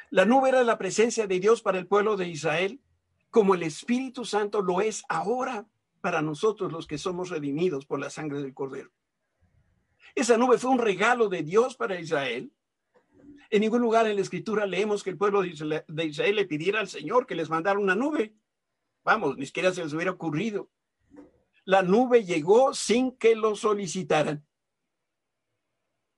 La 0.10 0.24
nube 0.24 0.48
era 0.48 0.64
la 0.64 0.78
presencia 0.78 1.28
de 1.28 1.42
Dios 1.42 1.62
para 1.62 1.78
el 1.78 1.88
pueblo 1.88 2.16
de 2.16 2.30
Israel, 2.30 2.80
como 3.30 3.54
el 3.54 3.64
Espíritu 3.64 4.24
Santo 4.24 4.62
lo 4.62 4.80
es 4.80 5.04
ahora 5.10 5.68
para 6.00 6.22
nosotros 6.22 6.72
los 6.72 6.88
que 6.88 6.98
somos 6.98 7.32
redimidos 7.32 7.86
por 7.86 8.00
la 8.00 8.10
sangre 8.10 8.42
del 8.42 8.54
Cordero. 8.54 8.94
Esa 10.16 10.38
nube 10.38 10.58
fue 10.58 10.72
un 10.72 10.80
regalo 10.80 11.28
de 11.28 11.44
Dios 11.44 11.76
para 11.76 12.00
Israel. 12.00 12.50
En 13.50 13.60
ningún 13.60 13.82
lugar 13.82 14.08
en 14.08 14.16
la 14.16 14.22
escritura 14.22 14.66
leemos 14.66 15.04
que 15.04 15.10
el 15.10 15.18
pueblo 15.18 15.42
de 15.42 16.06
Israel 16.06 16.36
le 16.38 16.46
pidiera 16.46 16.80
al 16.80 16.88
Señor 16.88 17.28
que 17.28 17.36
les 17.36 17.50
mandara 17.50 17.78
una 17.78 17.94
nube. 17.94 18.38
Vamos, 19.04 19.38
ni 19.38 19.48
siquiera 19.48 19.74
se 19.74 19.84
les 19.84 19.92
hubiera 19.92 20.12
ocurrido. 20.12 20.70
La 21.66 21.82
nube 21.82 22.24
llegó 22.24 22.74
sin 22.74 23.18
que 23.18 23.36
lo 23.36 23.54
solicitaran. 23.58 24.48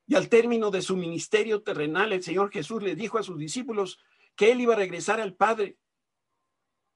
Y 0.09 0.15
al 0.15 0.27
término 0.27 0.71
de 0.71 0.81
su 0.81 0.97
ministerio 0.97 1.61
terrenal, 1.61 2.11
el 2.11 2.23
Señor 2.23 2.49
Jesús 2.51 2.81
le 2.81 2.95
dijo 2.95 3.19
a 3.19 3.23
sus 3.23 3.37
discípulos 3.37 3.99
que 4.35 4.51
él 4.51 4.59
iba 4.59 4.73
a 4.73 4.77
regresar 4.77 5.21
al 5.21 5.35
Padre. 5.35 5.77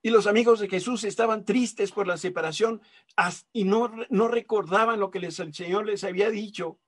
Y 0.01 0.09
los 0.09 0.26
amigos 0.26 0.59
de 0.59 0.68
Jesús 0.68 1.03
estaban 1.03 1.45
tristes 1.45 1.91
por 1.91 2.07
la 2.07 2.18
separación 2.18 2.82
y 3.51 3.66
no, 3.66 3.93
no 4.09 4.28
recordaban 4.28 4.99
lo 4.99 5.11
que 5.11 5.20
el 5.20 5.32
Señor 5.32 5.86
les 5.86 6.03
había 6.03 6.32
dicho 6.32 6.80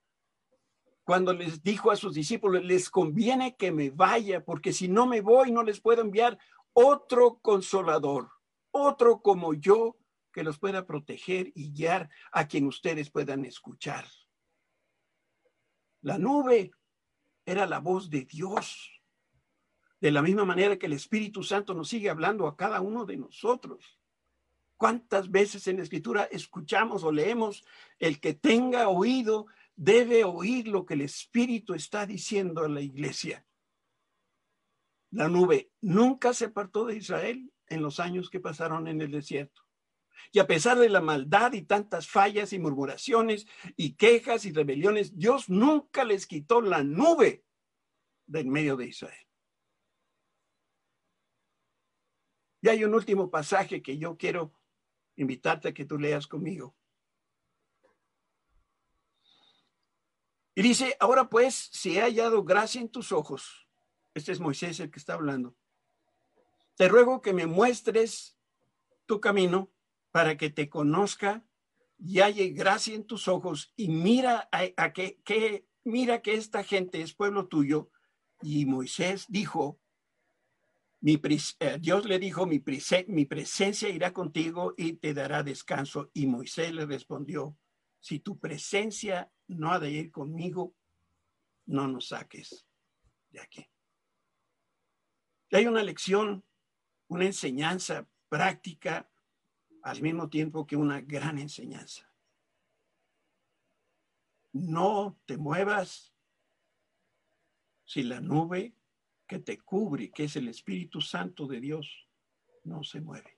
cuando 1.04 1.32
les 1.32 1.62
dijo 1.62 1.92
a 1.92 1.96
sus 1.96 2.16
discípulos, 2.16 2.64
les 2.64 2.90
conviene 2.90 3.56
que 3.56 3.72
me 3.72 3.92
vaya, 3.92 4.44
porque 4.44 4.74
si 4.74 4.88
no 4.88 5.06
me 5.06 5.22
voy 5.22 5.52
no 5.52 5.62
les 5.62 5.80
puedo 5.80 6.02
enviar 6.02 6.40
otro 6.74 7.38
consolador, 7.44 8.32
otro 8.72 9.22
como 9.22 9.54
yo 9.54 9.96
que 10.34 10.44
los 10.44 10.58
pueda 10.58 10.88
proteger 10.88 11.52
y 11.54 11.72
guiar 11.72 12.10
a 12.32 12.48
quien 12.48 12.66
ustedes 12.66 13.12
puedan 13.12 13.46
escuchar. 13.46 14.08
La 16.06 16.20
nube 16.20 16.70
era 17.48 17.66
la 17.66 17.80
voz 17.80 18.12
de 18.12 18.26
Dios. 18.26 19.02
De 20.00 20.12
la 20.12 20.22
misma 20.22 20.46
manera 20.46 20.78
que 20.78 20.86
el 20.86 20.94
Espíritu 20.94 21.42
Santo 21.42 21.74
nos 21.74 21.90
sigue 21.90 22.12
hablando 22.12 22.46
a 22.46 22.56
cada 22.56 22.80
uno 22.80 23.06
de 23.06 23.18
nosotros. 23.18 24.00
¿Cuántas 24.78 25.32
veces 25.32 25.68
en 25.68 25.78
la 25.78 25.82
escritura 25.84 26.26
escuchamos 26.26 27.04
o 27.04 27.12
leemos 27.12 27.66
el 27.98 28.20
que 28.20 28.36
tenga 28.36 28.88
oído 28.88 29.48
debe 29.76 30.24
oír 30.24 30.68
lo 30.68 30.86
que 30.86 30.94
el 30.94 31.02
Espíritu 31.02 31.74
está 31.74 32.06
diciendo 32.06 32.64
a 32.64 32.70
la 32.70 32.82
iglesia? 32.82 33.44
La 35.10 35.28
nube 35.28 35.72
nunca 35.82 36.36
se 36.36 36.46
apartó 36.46 36.86
de 36.86 36.98
Israel 36.98 37.52
en 37.66 37.82
los 37.82 38.00
años 38.00 38.30
que 38.30 38.40
pasaron 38.40 38.88
en 38.88 39.02
el 39.02 39.10
desierto. 39.10 39.65
Y 40.32 40.40
a 40.40 40.48
pesar 40.48 40.78
de 40.78 40.90
la 40.90 41.02
maldad 41.02 41.54
y 41.54 41.62
tantas 41.62 42.08
fallas 42.08 42.54
y 42.54 42.60
murmuraciones 42.60 43.48
y 43.76 43.94
quejas 43.94 44.46
y 44.46 44.52
rebeliones, 44.52 45.18
Dios 45.18 45.50
nunca 45.50 46.04
les 46.04 46.28
quitó 46.28 46.62
la 46.62 46.84
nube 46.84 47.44
del 48.26 48.48
medio 48.48 48.76
de 48.76 48.88
Israel. 48.88 49.28
Y 52.62 52.70
hay 52.70 52.84
un 52.84 52.96
último 52.96 53.30
pasaje 53.30 53.82
que 53.82 53.98
yo 53.98 54.18
quiero 54.18 54.52
invitarte 55.18 55.70
a 55.70 55.74
que 55.74 55.86
tú 55.86 55.98
leas 56.00 56.28
conmigo. 56.28 56.76
Y 60.56 60.62
dice, 60.62 60.96
ahora 61.00 61.30
pues, 61.30 61.54
si 61.54 61.98
he 61.98 62.02
hallado 62.02 62.44
gracia 62.44 62.82
en 62.82 62.90
tus 62.90 63.12
ojos, 63.12 63.68
este 64.14 64.32
es 64.32 64.40
Moisés 64.40 64.80
el 64.80 64.90
que 64.90 65.00
está 65.00 65.14
hablando, 65.14 65.56
te 66.76 66.88
ruego 66.88 67.22
que 67.22 67.34
me 67.34 67.46
muestres 67.46 68.38
tu 69.06 69.20
camino 69.20 69.72
para 70.16 70.38
que 70.38 70.50
te 70.50 70.70
conozca 70.70 71.46
y 72.00 72.22
haya 72.22 72.46
gracia 72.54 72.96
en 72.96 73.04
tus 73.04 73.28
ojos 73.28 73.74
y 73.76 73.90
mira 73.90 74.48
a, 74.50 74.94
que, 74.94 75.68
mira 75.84 76.22
que 76.22 76.36
esta 76.36 76.64
gente 76.64 77.02
es 77.02 77.14
pueblo 77.14 77.50
tuyo. 77.50 77.92
Y 78.42 78.66
Moisés 78.66 79.26
dijo, 79.28 79.82
mi, 81.02 81.20
eh, 81.60 81.78
Dios 81.82 82.06
le 82.06 82.18
dijo, 82.18 82.46
mi, 82.46 82.64
mi 83.08 83.26
presencia 83.26 83.90
irá 83.90 84.14
contigo 84.14 84.74
y 84.78 84.94
te 84.94 85.14
dará 85.14 85.44
descanso. 85.44 86.12
Y 86.14 86.28
Moisés 86.28 86.72
le 86.72 86.86
respondió, 86.86 87.58
si 88.00 88.20
tu 88.20 88.40
presencia 88.40 89.30
no 89.48 89.74
ha 89.74 89.80
de 89.80 89.92
ir 89.92 90.12
conmigo, 90.14 90.78
no 91.66 91.90
nos 91.90 92.08
saques 92.08 92.66
de 93.32 93.42
aquí. 93.42 93.70
Y 95.50 95.58
hay 95.58 95.68
una 95.68 95.84
lección, 95.84 96.46
una 97.10 97.26
enseñanza 97.26 98.08
práctica 98.30 99.10
al 99.86 100.02
mismo 100.02 100.30
tiempo 100.30 100.66
que 100.66 100.76
una 100.76 101.00
gran 101.02 101.38
enseñanza. 101.38 102.12
no 104.52 105.20
te 105.26 105.38
muevas 105.38 106.14
si 107.84 108.04
la 108.04 108.22
nube 108.22 108.74
que 109.28 109.40
te 109.40 109.58
cubre, 109.58 110.12
que 110.12 110.24
es 110.24 110.38
el 110.38 110.48
Espíritu 110.48 111.02
Santo 111.02 111.46
de 111.46 111.60
Dios, 111.60 112.08
no 112.64 112.82
se 112.84 113.02
mueve. 113.02 113.38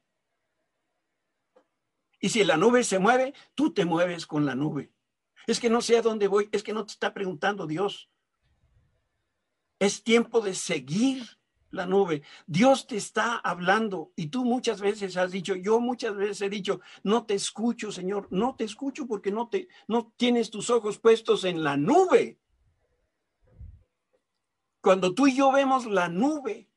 Y 2.21 2.29
si 2.29 2.43
la 2.43 2.55
nube 2.55 2.83
se 2.83 2.99
mueve, 2.99 3.33
tú 3.55 3.73
te 3.73 3.83
mueves 3.83 4.27
con 4.27 4.45
la 4.45 4.53
nube. 4.53 4.93
Es 5.47 5.59
que 5.59 5.71
no 5.71 5.81
sé 5.81 5.97
a 5.97 6.03
dónde 6.03 6.27
voy, 6.27 6.49
es 6.51 6.61
que 6.61 6.73
no 6.73 6.85
te 6.85 6.91
está 6.91 7.15
preguntando 7.15 7.65
Dios. 7.65 8.11
Es 9.79 10.03
tiempo 10.03 10.39
de 10.39 10.53
seguir 10.53 11.36
la 11.71 11.85
nube. 11.85 12.23
Dios 12.45 12.87
te 12.87 12.97
está 12.97 13.37
hablando 13.37 14.11
y 14.15 14.27
tú 14.27 14.45
muchas 14.45 14.81
veces 14.81 15.17
has 15.17 15.31
dicho, 15.31 15.55
yo 15.55 15.79
muchas 15.79 16.15
veces 16.15 16.41
he 16.41 16.49
dicho, 16.49 16.79
no 17.03 17.25
te 17.25 17.33
escucho, 17.33 17.91
Señor, 17.91 18.27
no 18.31 18.55
te 18.55 18.63
escucho 18.63 19.07
porque 19.07 19.31
no 19.31 19.49
te 19.49 19.67
no 19.87 20.13
tienes 20.17 20.49
tus 20.49 20.69
ojos 20.69 20.99
puestos 20.99 21.43
en 21.43 21.63
la 21.63 21.77
nube. 21.77 22.39
Cuando 24.81 25.13
tú 25.13 25.27
y 25.27 25.35
yo 25.35 25.51
vemos 25.51 25.85
la 25.85 26.07
nube, 26.07 26.69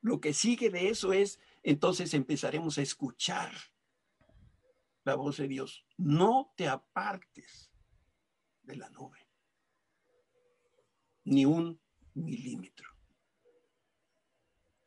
lo 0.00 0.20
que 0.20 0.32
sigue 0.32 0.70
de 0.70 0.90
eso 0.90 1.12
es, 1.12 1.40
entonces 1.62 2.14
empezaremos 2.14 2.78
a 2.78 2.82
escuchar 2.82 3.50
la 5.04 5.16
voz 5.16 5.38
de 5.38 5.48
Dios. 5.48 5.84
No 5.96 6.52
te 6.56 6.68
apartes 6.68 7.72
de 8.62 8.76
la 8.76 8.88
nube, 8.90 9.18
ni 11.24 11.44
un 11.44 11.80
milímetro. 12.14 12.97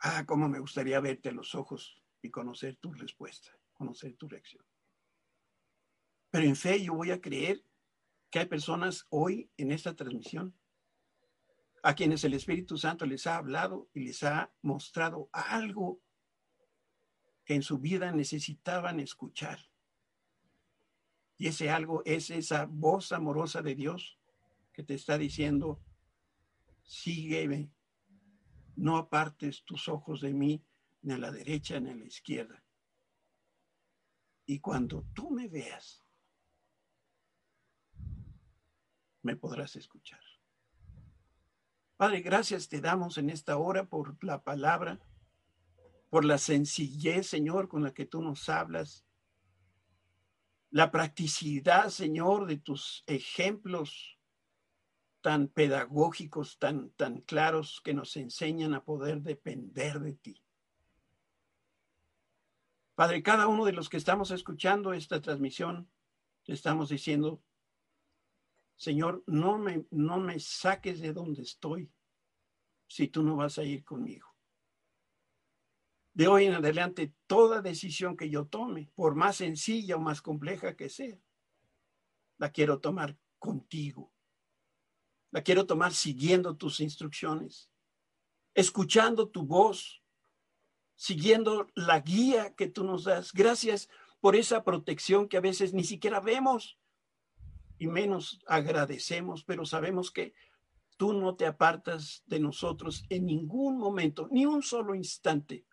Ah, 0.03 0.25
cómo 0.25 0.49
me 0.49 0.59
gustaría 0.59 0.99
verte 0.99 1.29
a 1.29 1.31
los 1.31 1.53
ojos 1.53 2.01
y 2.23 2.31
conocer 2.31 2.75
tu 2.77 2.91
respuesta, 2.91 3.51
conocer 3.73 4.15
tu 4.15 4.27
reacción. 4.27 4.65
Pero 6.31 6.45
en 6.47 6.55
fe 6.55 6.83
yo 6.83 6.95
voy 6.95 7.11
a 7.11 7.21
creer 7.21 7.63
que 8.31 8.39
hay 8.39 8.47
personas 8.47 9.05
hoy 9.09 9.51
en 9.57 9.71
esta 9.71 9.95
transmisión 9.95 10.57
a 11.83 11.93
quienes 11.93 12.23
el 12.23 12.33
Espíritu 12.33 12.77
Santo 12.77 13.05
les 13.05 13.27
ha 13.27 13.37
hablado 13.37 13.89
y 13.93 14.01
les 14.05 14.23
ha 14.23 14.51
mostrado 14.61 15.29
algo 15.33 16.01
que 17.45 17.53
en 17.53 17.61
su 17.61 17.77
vida 17.79 18.11
necesitaban 18.11 18.99
escuchar. 18.99 19.59
Y 21.37 21.47
ese 21.47 21.69
algo 21.69 22.01
es 22.05 22.29
esa 22.29 22.65
voz 22.65 23.11
amorosa 23.11 23.61
de 23.61 23.75
Dios 23.75 24.19
que 24.73 24.83
te 24.83 24.93
está 24.93 25.17
diciendo, 25.17 25.79
sígueme, 26.83 27.71
no 28.75 28.97
apartes 28.97 29.63
tus 29.63 29.87
ojos 29.87 30.21
de 30.21 30.33
mí, 30.33 30.63
ni 31.01 31.13
a 31.13 31.17
la 31.17 31.31
derecha 31.31 31.79
ni 31.79 31.89
a 31.89 31.95
la 31.95 32.05
izquierda. 32.05 32.63
Y 34.45 34.59
cuando 34.59 35.05
tú 35.13 35.31
me 35.31 35.47
veas, 35.47 36.03
me 39.21 39.35
podrás 39.35 39.75
escuchar. 39.75 40.21
Padre, 41.95 42.21
gracias 42.21 42.67
te 42.67 42.81
damos 42.81 43.17
en 43.17 43.29
esta 43.29 43.57
hora 43.57 43.87
por 43.87 44.23
la 44.23 44.43
palabra, 44.43 44.99
por 46.09 46.25
la 46.25 46.37
sencillez, 46.37 47.27
Señor, 47.27 47.67
con 47.67 47.83
la 47.83 47.93
que 47.93 48.05
tú 48.05 48.21
nos 48.21 48.49
hablas, 48.49 49.05
la 50.71 50.89
practicidad, 50.89 51.89
Señor, 51.89 52.47
de 52.47 52.57
tus 52.57 53.03
ejemplos 53.05 54.17
tan 55.21 55.47
pedagógicos, 55.47 56.57
tan, 56.59 56.89
tan 56.91 57.21
claros, 57.21 57.81
que 57.83 57.93
nos 57.93 58.17
enseñan 58.17 58.73
a 58.73 58.83
poder 58.83 59.21
depender 59.21 59.99
de 59.99 60.13
ti. 60.13 60.43
Padre, 62.95 63.23
cada 63.23 63.47
uno 63.47 63.65
de 63.65 63.73
los 63.73 63.89
que 63.89 63.97
estamos 63.97 64.31
escuchando 64.31 64.93
esta 64.93 65.21
transmisión, 65.21 65.89
estamos 66.45 66.89
diciendo, 66.89 67.41
Señor, 68.75 69.23
no 69.27 69.57
me, 69.57 69.85
no 69.91 70.19
me 70.19 70.39
saques 70.39 70.99
de 70.99 71.13
donde 71.13 71.43
estoy 71.43 71.91
si 72.87 73.07
tú 73.07 73.23
no 73.23 73.35
vas 73.35 73.57
a 73.57 73.63
ir 73.63 73.83
conmigo. 73.83 74.27
De 76.13 76.27
hoy 76.27 76.45
en 76.45 76.55
adelante, 76.55 77.13
toda 77.25 77.61
decisión 77.61 78.17
que 78.17 78.29
yo 78.29 78.47
tome, 78.47 78.89
por 78.95 79.15
más 79.15 79.37
sencilla 79.37 79.95
o 79.95 79.99
más 79.99 80.21
compleja 80.21 80.75
que 80.75 80.89
sea, 80.89 81.17
la 82.37 82.51
quiero 82.51 82.79
tomar 82.79 83.17
contigo. 83.39 84.11
La 85.31 85.41
quiero 85.41 85.65
tomar 85.65 85.93
siguiendo 85.93 86.55
tus 86.57 86.79
instrucciones, 86.79 87.69
escuchando 88.53 89.29
tu 89.29 89.43
voz, 89.45 90.03
siguiendo 90.95 91.67
la 91.73 92.01
guía 92.01 92.53
que 92.53 92.67
tú 92.67 92.83
nos 92.83 93.05
das. 93.05 93.33
Gracias 93.33 93.89
por 94.19 94.35
esa 94.35 94.63
protección 94.63 95.27
que 95.27 95.37
a 95.37 95.41
veces 95.41 95.73
ni 95.73 95.83
siquiera 95.83 96.19
vemos 96.19 96.77
y 97.79 97.87
menos 97.87 98.39
agradecemos, 98.45 99.43
pero 99.43 99.65
sabemos 99.65 100.11
que 100.11 100.33
tú 100.97 101.13
no 101.13 101.35
te 101.35 101.47
apartas 101.47 102.21
de 102.27 102.39
nosotros 102.39 103.03
en 103.09 103.25
ningún 103.25 103.79
momento, 103.79 104.27
ni 104.29 104.45
un 104.45 104.61
solo 104.61 104.93
instante, 104.93 105.65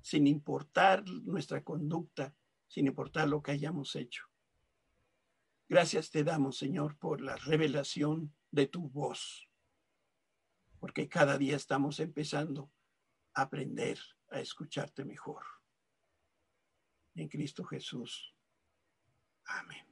sin 0.00 0.26
importar 0.26 1.04
nuestra 1.06 1.62
conducta, 1.62 2.34
sin 2.66 2.88
importar 2.88 3.28
lo 3.28 3.40
que 3.40 3.52
hayamos 3.52 3.94
hecho. 3.94 4.24
Gracias 5.68 6.10
te 6.10 6.24
damos, 6.24 6.58
Señor, 6.58 6.98
por 6.98 7.20
la 7.20 7.36
revelación 7.36 8.34
de 8.52 8.66
tu 8.66 8.88
voz, 8.88 9.48
porque 10.78 11.08
cada 11.08 11.38
día 11.38 11.56
estamos 11.56 11.98
empezando 11.98 12.70
a 13.34 13.42
aprender 13.42 13.98
a 14.30 14.40
escucharte 14.40 15.04
mejor. 15.04 15.44
En 17.14 17.28
Cristo 17.28 17.64
Jesús. 17.64 18.34
Amén. 19.44 19.91